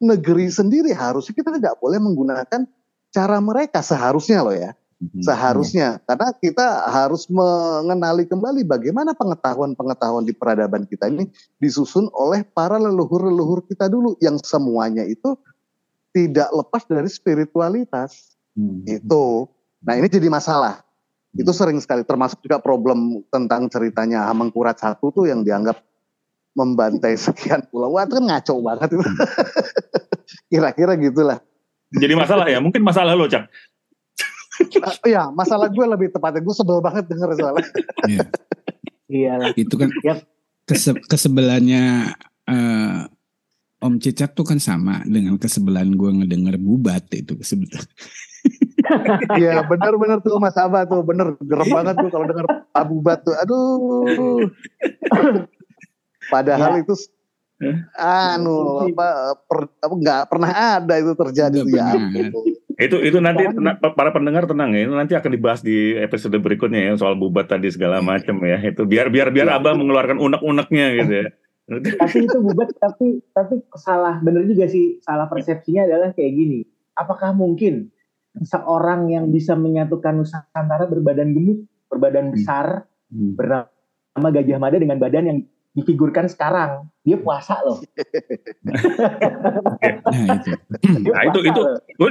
[0.00, 2.68] negeri sendiri harusnya kita tidak boleh menggunakan
[3.08, 4.76] cara mereka seharusnya loh ya.
[5.20, 6.00] Seharusnya.
[6.06, 11.28] Karena kita harus mengenali kembali bagaimana pengetahuan-pengetahuan di peradaban kita ini
[11.58, 15.36] disusun oleh para leluhur-leluhur kita dulu yang semuanya itu
[16.14, 18.34] tidak lepas dari spiritualitas.
[18.54, 18.86] Hmm.
[18.86, 19.50] itu.
[19.82, 20.86] Nah ini jadi masalah.
[21.34, 21.58] Itu mhm.
[21.58, 22.06] sering sekali.
[22.06, 25.82] Termasuk juga problem tentang ceritanya Hamengkurat satu tuh yang dianggap
[26.54, 27.98] membantai sekian pulau.
[27.98, 29.02] Wah itu kan ngaco banget itu.
[29.02, 29.16] Mhm.
[30.54, 31.38] kira-kira gitulah.
[31.90, 32.62] Jadi masalah ya.
[32.62, 33.50] Mungkin masalah lo cak
[35.04, 37.68] Iya, masalah gue lebih tepatnya gue sebel banget denger soalnya.
[38.06, 38.26] Iya.
[39.04, 40.24] Iya Itu kan yep.
[40.64, 42.14] kese kesebelannya
[42.48, 43.04] uh,
[43.84, 47.84] Om Cicak tuh kan sama dengan kesebelan gue ngedenger bubat itu kesebelan.
[49.40, 53.32] Iya benar-benar tuh Mas Abah tuh bener gerem banget tuh kalau denger Pak Bubat tuh.
[53.40, 54.44] Aduh.
[56.32, 56.84] Padahal ya.
[56.84, 56.94] itu
[57.96, 61.96] anu apa per, apa enggak pernah ada itu terjadi ya.
[62.74, 63.46] Itu itu nanti
[63.78, 67.70] para pendengar tenang ya, itu nanti akan dibahas di episode berikutnya ya soal bubat tadi
[67.70, 68.58] segala macam ya.
[68.58, 69.62] Itu biar biar biar ya.
[69.62, 71.26] Abah mengeluarkan unek-uneknya gitu ya.
[72.02, 76.60] tapi itu bubat tapi tapi salah bener juga sih salah persepsinya adalah kayak gini.
[76.98, 77.94] Apakah mungkin
[78.42, 82.34] seorang yang bisa menyatukan Nusantara berbadan gemuk, berbadan hmm.
[82.34, 83.38] besar, hmm.
[83.38, 85.38] bernama Gajah Mada dengan badan yang
[85.74, 87.82] difigurkan sekarang dia puasa loh.
[90.86, 91.62] nah itu, nah, itu itu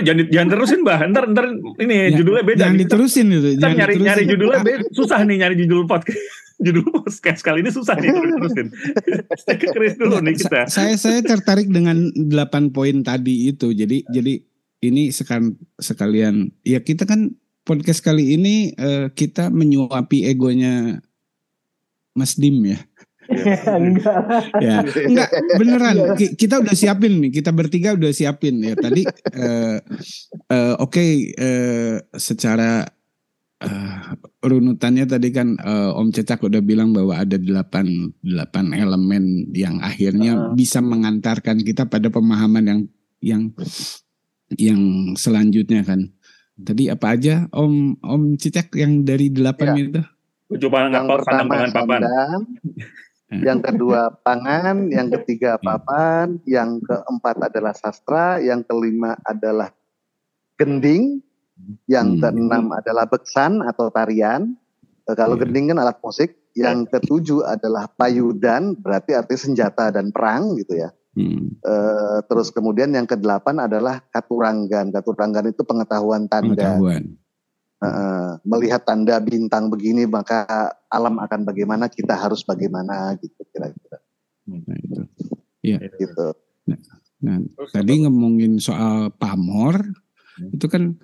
[0.04, 1.48] jangan jangan terusin bah, ntar ntar
[1.80, 2.60] ini ya, judulnya beda.
[2.68, 3.50] Jangan diterusin itu.
[3.58, 4.04] Ntar nyari diterusin.
[4.04, 4.84] nyari judulnya beda.
[4.92, 6.20] susah nih nyari judul podcast.
[6.66, 8.68] judul podcast kali ini susah nih terusin.
[9.48, 10.68] Saya ke Chris dulu nih kita.
[10.68, 13.72] Saya saya tertarik dengan delapan poin tadi itu.
[13.72, 14.44] Jadi jadi
[14.84, 17.32] ini sekalian sekalian ya kita kan
[17.64, 21.00] podcast kali ini uh, kita menyuapi egonya
[22.14, 22.80] Mas Dim ya.
[23.80, 24.18] Enggak.
[24.62, 25.30] ya, enggak
[25.60, 25.96] beneran.
[26.16, 27.32] Kita udah siapin nih.
[27.42, 28.76] Kita bertiga udah siapin ya.
[28.78, 29.04] Tadi
[29.38, 29.78] uh,
[30.52, 32.86] uh, oke okay, uh, secara
[33.64, 34.00] uh,
[34.44, 40.52] runutannya tadi kan uh, Om Cecak udah bilang bahwa ada delapan delapan elemen yang akhirnya
[40.52, 40.54] uh.
[40.54, 42.82] bisa mengantarkan kita pada pemahaman yang
[43.24, 43.44] yang
[44.60, 44.82] yang
[45.16, 46.12] selanjutnya kan.
[46.54, 49.82] Tadi apa aja Om Om Cicak yang dari delapan ya.
[49.90, 50.02] itu?
[50.68, 52.02] Coba yang pertama papan.
[53.42, 55.66] Yang kedua pangan, yang ketiga hmm.
[55.66, 59.74] papan, yang keempat adalah sastra, yang kelima adalah
[60.60, 61.24] gending,
[61.90, 62.22] yang hmm.
[62.22, 64.54] keenam adalah beksan atau tarian.
[65.10, 65.42] Kalau yeah.
[65.42, 66.38] gending kan alat musik.
[66.54, 70.94] Yang ketujuh adalah payudan, berarti artinya senjata dan perang gitu ya.
[71.18, 71.58] Hmm.
[71.66, 74.94] Uh, terus kemudian yang kedelapan adalah katuranggan.
[74.94, 76.54] Katuranggan itu pengetahuan tanda.
[76.54, 77.18] Pengetahuan.
[77.84, 80.48] Uh, melihat tanda bintang begini maka
[80.88, 84.00] alam akan bagaimana kita harus bagaimana gitu kira-kira.
[84.48, 85.02] Nah itu.
[85.60, 85.78] Iya.
[85.92, 86.28] Gitu.
[86.72, 86.80] Nah,
[87.20, 87.38] nah
[87.76, 89.84] tadi ngomongin soal pamor
[90.40, 90.56] hmm.
[90.56, 90.96] itu kan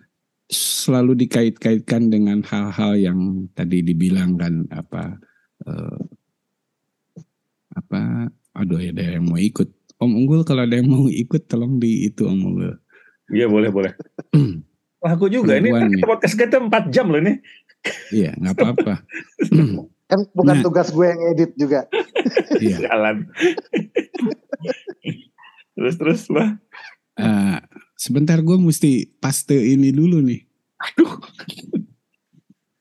[0.49, 5.19] selalu dikait-kaitkan dengan hal-hal yang tadi dibilang kan apa
[5.67, 5.99] uh,
[7.75, 9.69] apa aduh ya ada yang mau ikut
[9.99, 12.71] Om Unggul kalau ada yang mau ikut tolong di itu Om Unggul.
[13.29, 13.93] Iya boleh boleh.
[14.99, 16.03] Wah aku juga ini nih.
[16.03, 17.39] podcast kita 4 jam loh ini.
[18.11, 18.93] Iya nggak apa-apa.
[20.09, 21.87] kan bukan nah, tugas gue yang edit juga.
[22.59, 22.91] Iya.
[22.91, 23.31] Jalan.
[25.71, 26.59] terus terus lah.
[27.15, 27.55] Uh,
[27.95, 30.43] sebentar gue mesti paste ini dulu nih.
[30.83, 31.15] Aduh.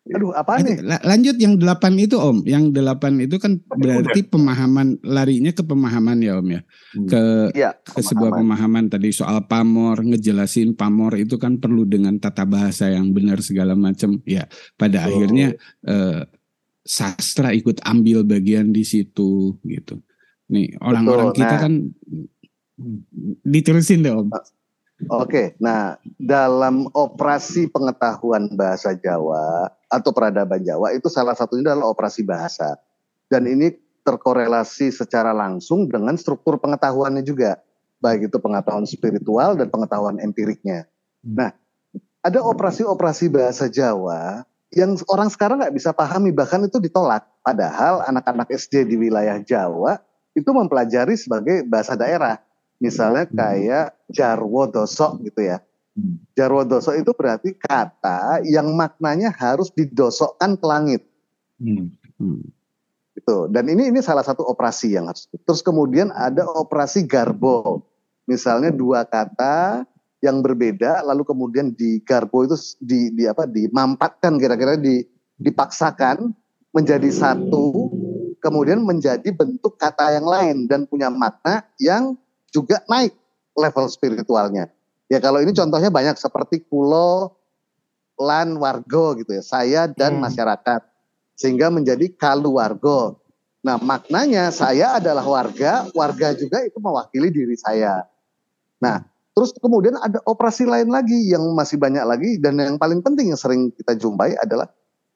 [0.08, 0.80] Aduh, apa nih?
[1.04, 6.40] Lanjut yang delapan itu Om, yang delapan itu kan berarti pemahaman larinya ke pemahaman ya
[6.40, 7.08] Om ya, hmm.
[7.08, 12.48] ke ya, ke sebuah pemahaman tadi soal pamor, ngejelasin pamor itu kan perlu dengan tata
[12.48, 14.20] bahasa yang benar segala macam.
[14.24, 14.48] Ya,
[14.80, 15.06] pada oh.
[15.12, 16.24] akhirnya eh,
[16.88, 20.00] sastra ikut ambil bagian di situ gitu.
[20.48, 21.72] Nih orang-orang kita nah, kan
[23.44, 24.32] diterusin deh Om.
[25.06, 32.26] Oke, nah dalam operasi pengetahuan bahasa Jawa atau peradaban Jawa itu salah satunya adalah operasi
[32.26, 32.74] bahasa.
[33.30, 33.70] Dan ini
[34.02, 37.62] terkorelasi secara langsung dengan struktur pengetahuannya juga.
[38.02, 40.90] Baik itu pengetahuan spiritual dan pengetahuan empiriknya.
[41.22, 41.54] Nah,
[42.18, 44.42] ada operasi-operasi bahasa Jawa
[44.74, 47.22] yang orang sekarang nggak bisa pahami, bahkan itu ditolak.
[47.46, 50.02] Padahal anak-anak SD di wilayah Jawa
[50.34, 52.42] itu mempelajari sebagai bahasa daerah
[52.78, 53.34] Misalnya hmm.
[53.34, 55.60] kayak jarwo dosok gitu ya.
[55.96, 56.20] Hmm.
[56.36, 61.02] Jarwo dosok itu berarti kata yang maknanya harus didosokkan ke langit.
[61.60, 61.92] Hmm.
[62.16, 62.42] Hmm.
[63.18, 63.50] Itu.
[63.50, 65.26] Dan ini ini salah satu operasi yang harus.
[65.30, 67.84] Terus kemudian ada operasi garbo.
[68.28, 69.88] Misalnya dua kata
[70.18, 75.06] yang berbeda lalu kemudian di garbo itu di, di apa dimampatkan kira-kira di
[75.38, 76.34] dipaksakan
[76.74, 77.86] menjadi satu
[78.42, 82.18] kemudian menjadi bentuk kata yang lain dan punya makna yang
[82.50, 83.14] juga naik
[83.58, 84.70] level spiritualnya.
[85.10, 87.34] Ya kalau ini contohnya banyak seperti kulo,
[88.20, 89.42] lan, wargo gitu ya.
[89.42, 90.30] Saya dan hmm.
[90.30, 90.80] masyarakat.
[91.38, 93.18] Sehingga menjadi kaluwargo.
[93.62, 98.06] Nah maknanya saya adalah warga, warga juga itu mewakili diri saya.
[98.78, 99.02] Nah
[99.34, 103.38] terus kemudian ada operasi lain lagi yang masih banyak lagi dan yang paling penting yang
[103.38, 104.66] sering kita jumpai adalah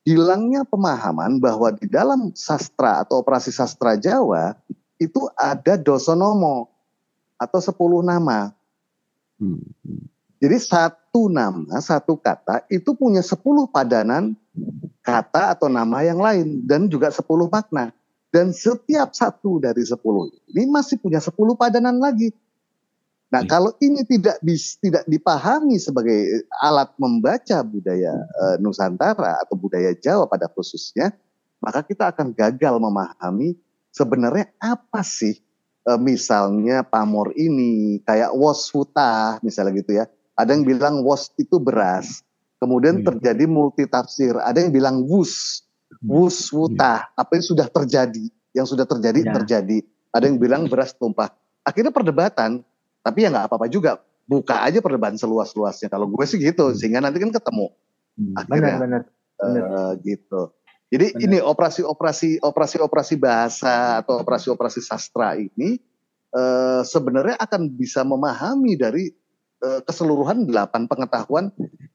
[0.03, 4.55] hilangnya pemahaman bahwa di dalam sastra atau operasi sastra Jawa
[4.99, 6.70] itu ada dosonomo
[7.45, 8.55] atau sepuluh nama.
[9.36, 9.61] Hmm.
[10.43, 14.34] Jadi satu nama, satu kata itu punya sepuluh padanan
[15.03, 17.95] kata atau nama yang lain dan juga sepuluh makna.
[18.32, 22.32] Dan setiap satu dari sepuluh ini masih punya sepuluh padanan lagi.
[23.32, 23.51] Nah, hmm.
[23.51, 30.28] kalau ini tidak bis, tidak dipahami sebagai alat membaca budaya e, Nusantara atau budaya Jawa
[30.28, 31.16] pada khususnya,
[31.61, 33.57] maka kita akan gagal memahami
[33.88, 35.40] sebenarnya apa sih
[35.87, 40.05] e, misalnya pamor ini kayak wasfuta misalnya gitu ya.
[40.39, 42.24] Ada yang bilang was itu beras.
[42.62, 43.07] Kemudian hmm.
[43.11, 44.39] terjadi multi tafsir.
[44.39, 45.66] Ada yang bilang wus,
[45.99, 46.07] hmm.
[46.07, 47.11] wus wuta.
[47.11, 47.20] Hmm.
[47.26, 48.24] Apa yang sudah terjadi?
[48.55, 49.33] Yang sudah terjadi ya.
[49.35, 49.78] terjadi.
[50.14, 51.35] Ada yang bilang beras tumpah.
[51.66, 52.62] Akhirnya perdebatan.
[53.03, 53.99] Tapi ya nggak apa-apa juga.
[54.30, 55.91] Buka aja perdebatan seluas-luasnya.
[55.91, 56.70] Kalau gue sih gitu.
[56.78, 57.66] Sehingga nanti kan ketemu.
[58.39, 58.78] Akhirnya.
[58.78, 59.03] Benar, benar.
[59.43, 60.55] Uh, gitu.
[60.93, 61.24] Jadi Benar.
[61.24, 65.80] ini operasi-operasi operasi-operasi bahasa atau operasi-operasi sastra ini
[66.36, 69.09] uh, sebenarnya akan bisa memahami dari
[69.64, 71.49] uh, keseluruhan delapan pengetahuan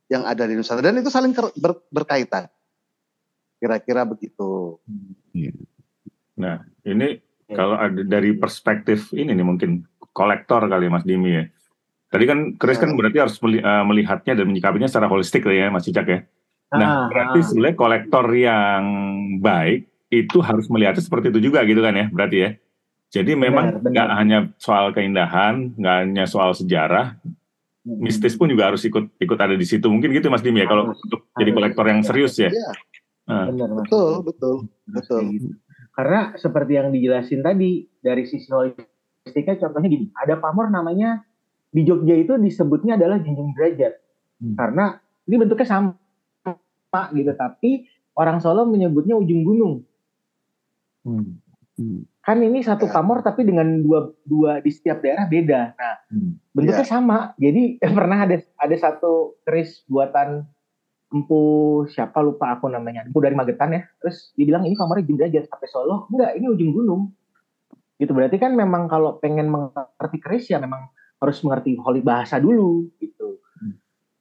[0.09, 1.29] yang ada di Nusantara dan itu saling
[1.61, 2.49] ber, berkaitan.
[3.61, 4.81] Kira-kira begitu.
[5.33, 5.53] Iya.
[6.37, 7.21] Nah, ini
[7.53, 11.45] kalau ada dari perspektif ini nih mungkin kolektor kali Mas Dimi ya.
[12.07, 12.95] Tadi kan Chris kan ya.
[12.95, 16.19] berarti harus eh, melihatnya dan menyikapinya secara holistik ya Mas Cicak ya.
[16.75, 17.45] Nah, ah, berarti ah.
[17.47, 18.83] sebenarnya kolektor yang
[19.39, 22.49] baik itu harus melihatnya seperti itu juga gitu kan ya, berarti ya.
[23.07, 27.15] Jadi memang nggak hanya soal keindahan, nggak hanya soal sejarah,
[27.87, 29.87] mistis pun juga harus ikut ikut ada di situ.
[29.87, 32.51] Mungkin gitu Mas Dim ya, kalau untuk jadi kolektor yang serius ya.
[32.51, 32.69] Iya.
[33.27, 33.47] Nah.
[33.51, 34.55] Benar, betul, betul,
[34.91, 35.23] betul.
[35.95, 41.23] Karena seperti yang dijelasin tadi dari sisi holistiknya, contohnya gini, ada pamor namanya
[41.71, 43.93] di Jogja itu disebutnya adalah jinjing derajat,
[44.39, 44.55] hmm.
[44.55, 45.95] karena ini bentuknya sama
[46.87, 47.85] Pak gitu tapi
[48.17, 49.73] orang Solo menyebutnya ujung gunung
[51.05, 51.25] hmm.
[51.77, 52.01] Hmm.
[52.25, 52.93] kan ini satu ya.
[52.97, 56.55] pamor tapi dengan dua dua di setiap daerah beda nah hmm.
[56.55, 56.91] bentuknya yeah.
[56.91, 60.43] sama jadi pernah ada ada satu keris buatan
[61.07, 61.39] empu
[61.87, 65.69] siapa lupa aku namanya empu dari Magetan ya terus dibilang ini pamornya ujung derajat sampai
[65.71, 67.01] Solo enggak ini ujung gunung
[67.97, 72.91] gitu berarti kan memang kalau pengen mengerti keris ya memang harus mengerti holy bahasa dulu
[73.01, 73.41] gitu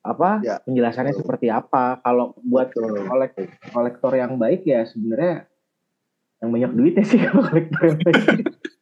[0.06, 0.56] apa ya.
[0.62, 1.22] penjelasannya Betul.
[1.26, 1.98] seperti apa.
[2.00, 3.34] Kalau buat kolek,
[3.74, 5.50] kolektor yang baik ya sebenarnya
[6.38, 8.16] yang banyak duit ya sih kalau kolektor yang baik.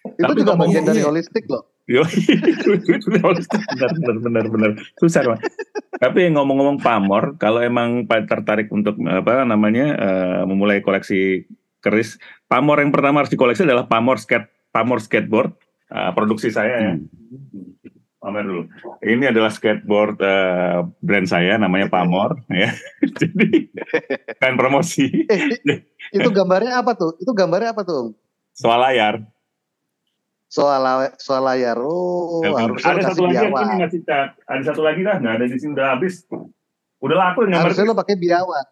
[0.20, 1.68] itu juga bagian dari holistik loh.
[1.90, 3.34] Yo, benar,
[3.74, 4.70] benar, benar, benar.
[5.02, 5.42] Susah, Mas.
[5.98, 11.50] Tapi ngomong-ngomong pamor, kalau emang tertarik untuk apa namanya uh, memulai koleksi
[11.82, 15.50] keris, pamor yang pertama harus dikoleksi adalah pamor skate, pamor skateboard,
[15.90, 16.94] uh, produksi saya ya.
[18.20, 18.62] Pamer dulu.
[19.00, 22.68] Ini adalah skateboard uh, brand saya namanya Pamor ya.
[23.20, 23.72] Jadi
[24.36, 25.08] kan promosi.
[25.24, 25.56] Eh,
[26.12, 27.16] itu gambarnya apa tuh?
[27.16, 28.12] Itu gambarnya apa tuh?
[28.52, 29.24] Soal layar.
[30.52, 30.84] Soal
[31.16, 31.80] soal layar.
[31.80, 33.62] Oh, ya, harus ada satu lagi biawak.
[33.64, 34.28] ini ngasih cat.
[34.44, 36.14] Ada satu lagi lah, nggak ada di sini udah habis.
[37.00, 37.72] Udah laku gambar.
[37.72, 38.66] Harusnya lo pakai biawak.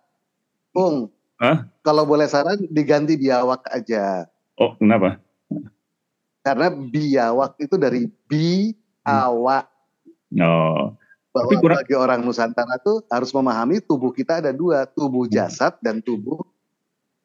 [0.76, 1.09] Bung.
[1.40, 1.70] Hah?
[1.80, 4.28] Kalau boleh saran diganti biawak aja.
[4.61, 5.22] Oh, kenapa?
[6.42, 8.74] Karena biawak itu dari bi
[9.09, 9.64] awak.
[10.36, 10.92] Oh.
[11.28, 11.78] Bahwa Tapi kurang...
[11.84, 15.32] bagi orang Nusantara tuh harus memahami tubuh kita ada dua, tubuh hmm.
[15.32, 16.40] jasad dan tubuh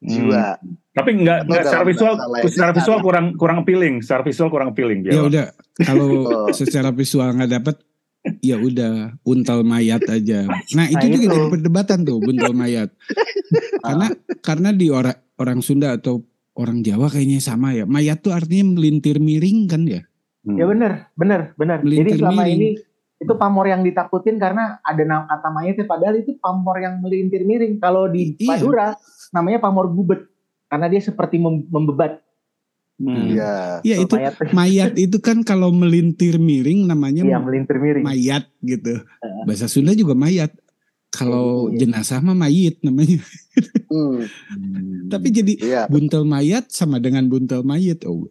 [0.00, 0.08] hmm.
[0.08, 0.46] jiwa.
[0.94, 2.14] Tapi enggak, enggak secara visual,
[2.46, 5.02] secara visual kurang kurang appealing, secara visual kurang appealing.
[5.02, 5.46] Ya udah,
[5.82, 6.06] kalau
[6.46, 6.54] oh.
[6.54, 7.76] secara visual nggak dapet,
[8.40, 10.46] ya udah untal mayat aja.
[10.78, 12.88] Nah itu nah, juga jadi perdebatan tuh buntal mayat.
[13.84, 14.06] karena
[14.40, 16.22] karena di orang orang Sunda atau
[16.54, 17.84] orang Jawa kayaknya sama ya.
[17.84, 20.06] Mayat tuh artinya melintir miring kan ya.
[20.44, 20.60] Hmm.
[20.60, 21.78] Ya benar, benar, benar.
[21.80, 22.56] Jadi selama miring.
[22.60, 22.68] ini
[23.14, 27.80] itu pamor yang ditakutin karena ada nama kata mayatnya padahal itu pamor yang melintir miring.
[27.80, 28.60] Kalau di iya.
[28.60, 28.92] Madura
[29.32, 30.28] namanya pamor gubet
[30.68, 32.20] karena dia seperti mem membebat.
[33.00, 33.34] Hmm.
[33.34, 33.80] Iya.
[33.82, 34.34] Iya itu mayat.
[34.60, 38.04] mayat itu kan kalau melintir miring namanya Iya, melintir miring.
[38.04, 39.00] Mayat gitu.
[39.48, 40.52] Bahasa Sunda juga mayat.
[41.14, 41.86] Kalau iya.
[41.86, 43.22] jenazah mah mayit namanya.
[43.94, 44.26] Hmm.
[45.06, 45.82] Tapi jadi iya.
[45.86, 48.02] buntel mayat sama dengan buntel mayit.
[48.02, 48.26] Oh,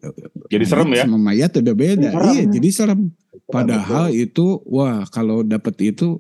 [0.52, 1.08] jadi serem ya?
[1.08, 2.12] Sama mayat udah beda.
[2.12, 2.28] Serem.
[2.36, 3.02] Iya, jadi serem.
[3.48, 4.28] Padahal Betul.
[4.28, 6.20] itu wah kalau dapat itu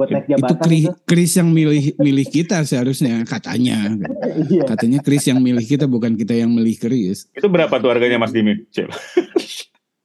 [0.00, 3.76] buat naik jabatan itu Chris, Chris yang milih milih kita seharusnya katanya.
[4.30, 4.62] Iya.
[4.62, 7.28] Katanya Chris yang milih kita bukan kita yang milih Chris.
[7.34, 8.62] Itu berapa tuh harganya Mas Dimi?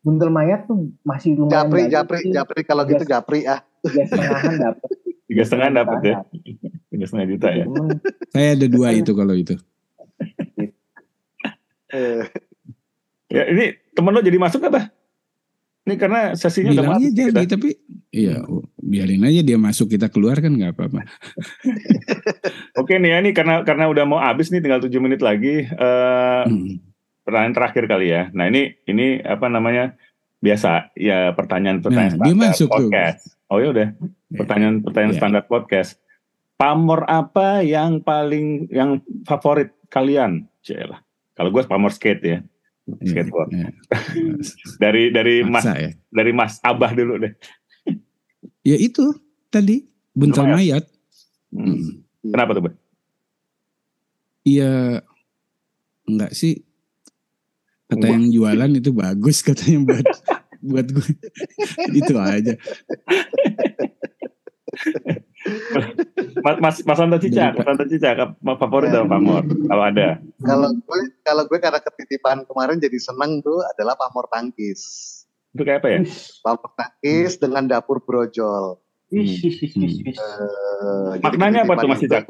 [0.01, 1.66] Buntel mayat tuh masih lumayan.
[1.66, 3.64] Japri, japri, japri kalau gitu japri ah.
[3.86, 4.90] Tiga setengahan dapat.
[5.26, 6.16] Tiga setengah dapat ya.
[6.90, 7.66] Tiga setengah juta ya.
[8.34, 9.56] Saya ada dua itu kalau itu.
[13.32, 14.90] ya ini temen lo jadi masuk apa?
[15.86, 17.14] Ini karena sesinya Bilang udah masuk.
[17.14, 17.52] jadi kita.
[17.56, 17.70] tapi
[18.10, 18.42] iya
[18.82, 21.06] biarin aja dia masuk kita keluar kan nggak apa-apa.
[22.82, 25.70] Oke nih ya ini karena karena udah mau habis nih tinggal tujuh menit lagi.
[25.78, 28.30] Uh, hmm pertanyaan terakhir kali ya.
[28.32, 29.98] Nah ini ini apa namanya
[30.46, 33.22] biasa ya pertanyaan-pertanyaan nah, standar masuk podcast.
[33.26, 33.50] Tuh.
[33.50, 34.38] Oh ya udah ya.
[34.38, 35.22] pertanyaan-pertanyaan yeah.
[35.22, 35.98] standar podcast.
[36.56, 40.46] Pamor apa yang paling yang favorit kalian?
[40.62, 41.02] Cila.
[41.34, 42.39] Kalau gue pamor skate ya.
[42.86, 43.50] Iya, Skateboard.
[43.50, 43.72] Yeah.
[44.84, 45.91] dari dari Masa, Mas ya?
[46.14, 47.34] dari Mas Abah dulu deh.
[48.70, 49.18] ya itu
[49.50, 49.82] tadi
[50.14, 50.86] buntal mayat.
[51.50, 52.06] Hmm.
[52.22, 52.78] Kenapa tuh, Bang?
[54.46, 55.02] Iya
[56.06, 56.62] enggak sih
[57.89, 60.06] kata yang jualan itu bagus katanya buat
[60.66, 61.09] buat gue
[62.01, 62.57] itu aja
[66.41, 70.18] Mas Mas Mas Anto Cicak, Mas Anto Cicak, favorit dalam pamor kalau ada.
[70.41, 74.82] Kalau gue kalau gue karena ketitipan kemarin jadi seneng tuh adalah pamor tangkis.
[75.53, 75.99] Itu kayak apa ya?
[76.41, 77.41] Pamor tangkis hmm.
[77.45, 78.82] dengan dapur brojol.
[79.13, 79.22] Hmm.
[79.22, 82.26] Uh, Maknanya apa tuh Mas Cicak?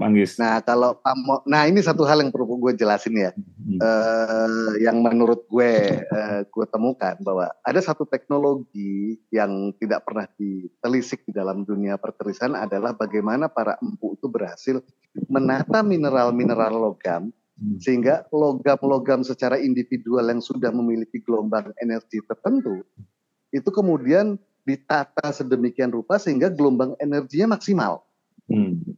[0.00, 0.40] Manggis.
[0.40, 3.76] Nah kalau pamor, nah ini satu hal yang perlu gue jelasin ya, hmm.
[3.84, 11.28] uh, yang menurut gue uh, gue temukan bahwa ada satu teknologi yang tidak pernah ditelisik
[11.28, 14.80] di dalam dunia perkerisan adalah bagaimana para empu itu berhasil
[15.28, 17.28] menata mineral-mineral logam
[17.60, 17.76] hmm.
[17.84, 22.80] sehingga logam-logam secara individual yang sudah memiliki gelombang energi tertentu
[23.52, 28.00] itu kemudian ditata sedemikian rupa sehingga gelombang energinya maksimal.
[28.48, 28.96] Hmm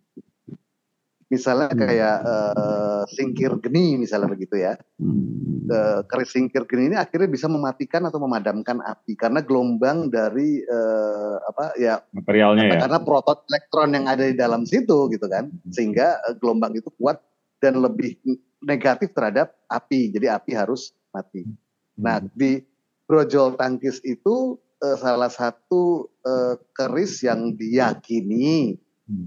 [1.33, 1.81] misalnya hmm.
[1.81, 5.65] kayak uh, singkir geni misalnya begitu ya hmm.
[5.65, 11.41] uh, keris singkir geni ini akhirnya bisa mematikan atau memadamkan api karena gelombang dari uh,
[11.49, 15.73] apa ya materialnya ya karena proton elektron yang ada di dalam situ gitu kan hmm.
[15.73, 17.17] sehingga uh, gelombang itu kuat
[17.65, 18.21] dan lebih
[18.61, 21.57] negatif terhadap api jadi api harus mati hmm.
[21.97, 22.61] nah di
[23.09, 28.77] brojol tangkis itu uh, salah satu uh, keris yang diyakini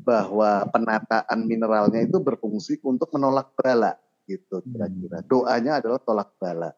[0.06, 4.68] bahwa penataan mineralnya itu berfungsi untuk menolak bala gitu hmm.
[4.74, 5.18] kira-kira.
[5.26, 6.74] Doanya adalah tolak bala.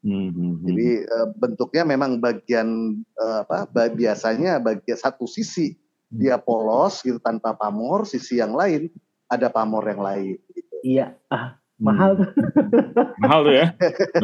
[0.00, 0.64] Hmm.
[0.64, 6.16] jadi uh, bentuknya memang bagian uh, apa biasanya bagian satu sisi hmm.
[6.16, 8.88] dia polos gitu tanpa pamor sisi yang lain
[9.28, 10.76] ada pamor yang lain gitu.
[10.80, 11.20] iya.
[11.28, 12.16] Ah mahal.
[12.16, 12.32] Tuh
[13.24, 13.66] mahal tuh ya.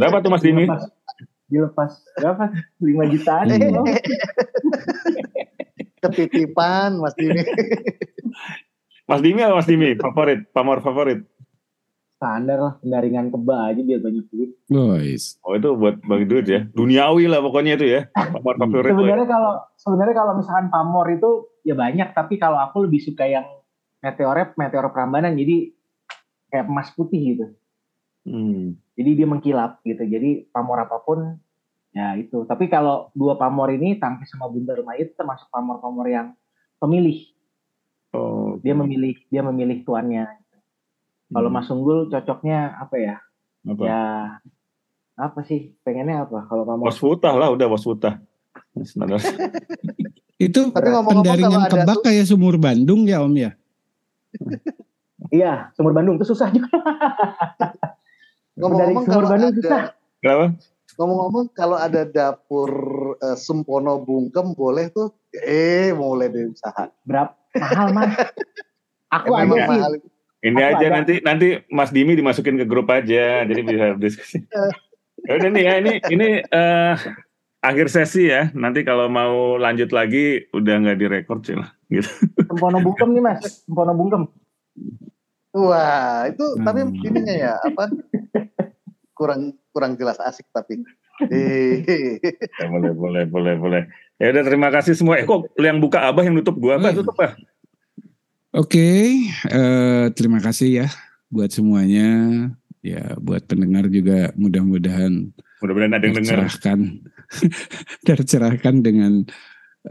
[0.00, 0.64] Berapa tuh mas Dini?
[1.52, 1.92] Dilepas.
[2.16, 2.56] Berapa?
[2.80, 3.52] Lima jutaan.
[3.52, 3.84] Hmm.
[6.06, 7.42] ketitipan mas Dini
[9.06, 9.94] Mas Dimi atau Mas Dimi?
[9.94, 11.22] Favorit, pamor favorit?
[12.16, 14.50] Standar lah, pendaringan keba aja biar banyak duit.
[14.72, 15.36] Nice.
[15.44, 16.64] Oh itu buat bagi duit ya?
[16.72, 18.00] Duniawi lah pokoknya itu ya.
[18.16, 18.90] Pamor favorit.
[18.96, 21.30] sebenarnya kalau sebenarnya kalau misalkan pamor itu
[21.62, 23.46] ya banyak, tapi kalau aku lebih suka yang
[24.00, 25.70] meteor meteor Prambanan, jadi
[26.50, 27.46] kayak emas putih gitu.
[28.26, 28.74] Hmm.
[28.98, 30.02] Jadi dia mengkilap gitu.
[30.02, 31.38] Jadi pamor apa pun
[31.94, 32.42] ya itu.
[32.48, 36.32] Tapi kalau dua pamor ini tangkis sama bunter mayit termasuk pamor-pamor yang
[36.80, 37.35] pemilih.
[38.16, 38.56] Oh.
[38.64, 40.24] Dia memilih dia memilih tuannya.
[41.28, 41.56] Kalau hmm.
[41.60, 43.16] Mas Unggul cocoknya apa ya?
[43.66, 43.82] Apa?
[43.84, 44.02] Ya
[45.16, 45.76] apa sih?
[45.84, 46.48] Pengennya apa?
[46.48, 48.20] Kalau kamu Waswutah lah, udah waswutah.
[50.36, 53.50] itu Tapi ngomong pendaringan kebak kayak sumur Bandung ya Om ya?
[55.32, 56.68] iya, sumur Bandung itu susah juga.
[58.60, 59.82] Ngomong-ngomong sumur Bandung ada, susah.
[60.20, 60.46] Kenapa?
[60.96, 62.70] Ngomong-ngomong kalau ada dapur
[63.20, 66.88] uh, Sempono Bungkem boleh tuh eh mulai deh usaha.
[67.04, 68.12] Berapa mahal mas?
[69.12, 69.78] Aku aja sih.
[69.80, 69.92] Mahal.
[70.44, 70.94] Ini aku aja ada.
[71.00, 74.38] nanti nanti Mas Dimi dimasukin ke grup aja, jadi bisa diskusi.
[75.26, 76.94] ya udah nih ya ini ini uh,
[77.64, 78.52] akhir sesi ya.
[78.54, 81.72] Nanti kalau mau lanjut lagi udah nggak direkord sih lah.
[81.90, 82.08] Gitu.
[82.46, 84.22] Sempono bungkem nih mas, sempono bungkem.
[85.56, 86.64] Wah itu hmm.
[86.68, 87.88] tapi ininya ya apa?
[89.16, 90.84] Kurang kurang jelas asik tapi.
[92.60, 93.82] ya, boleh boleh boleh boleh.
[94.16, 95.20] Ya udah terima kasih semua.
[95.20, 97.36] Eh kok yang buka Abah yang nutup gua apa tutup ah?
[98.56, 99.04] Oke, okay,
[99.52, 100.88] uh, eh, terima kasih ya
[101.28, 102.08] buat semuanya.
[102.80, 106.48] Ya buat pendengar juga mudah-mudahan mudah-mudahan ada yang dengar.
[108.08, 109.26] Tercerahkan dengan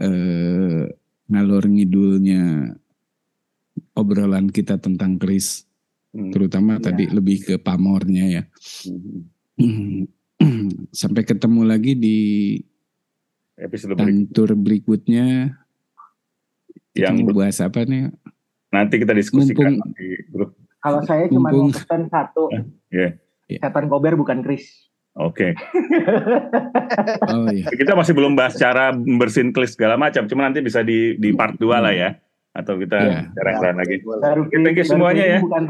[0.02, 0.90] uh,
[1.30, 2.74] ngalor ngidulnya
[3.94, 5.62] obrolan kita tentang Kris.
[6.10, 6.34] Hmm.
[6.34, 6.90] Terutama ya.
[6.90, 8.42] tadi lebih ke pamornya ya.
[9.60, 10.10] Hmm.
[11.00, 12.18] Sampai ketemu lagi di
[13.56, 14.56] episode berikutnya.
[14.56, 15.26] berikutnya
[16.96, 18.12] yang bahas apa nih?
[18.72, 20.50] Nanti kita diskusikan Mumpung, di grup.
[20.80, 22.48] Kalau saya cuma mau pesan satu.
[22.92, 23.20] Yeah.
[23.48, 24.90] Setan Kober bukan Chris.
[25.16, 25.56] Oke.
[25.56, 27.32] Okay.
[27.32, 27.72] oh, iya.
[27.72, 30.28] Kita masih belum bahas cara bersihin klis segala macam.
[30.28, 32.20] Cuma nanti bisa di di part 2 lah ya.
[32.52, 33.24] Atau kita yeah.
[33.32, 34.04] cara lagi.
[34.52, 35.38] Thank you semuanya ya.
[35.40, 35.64] Bukan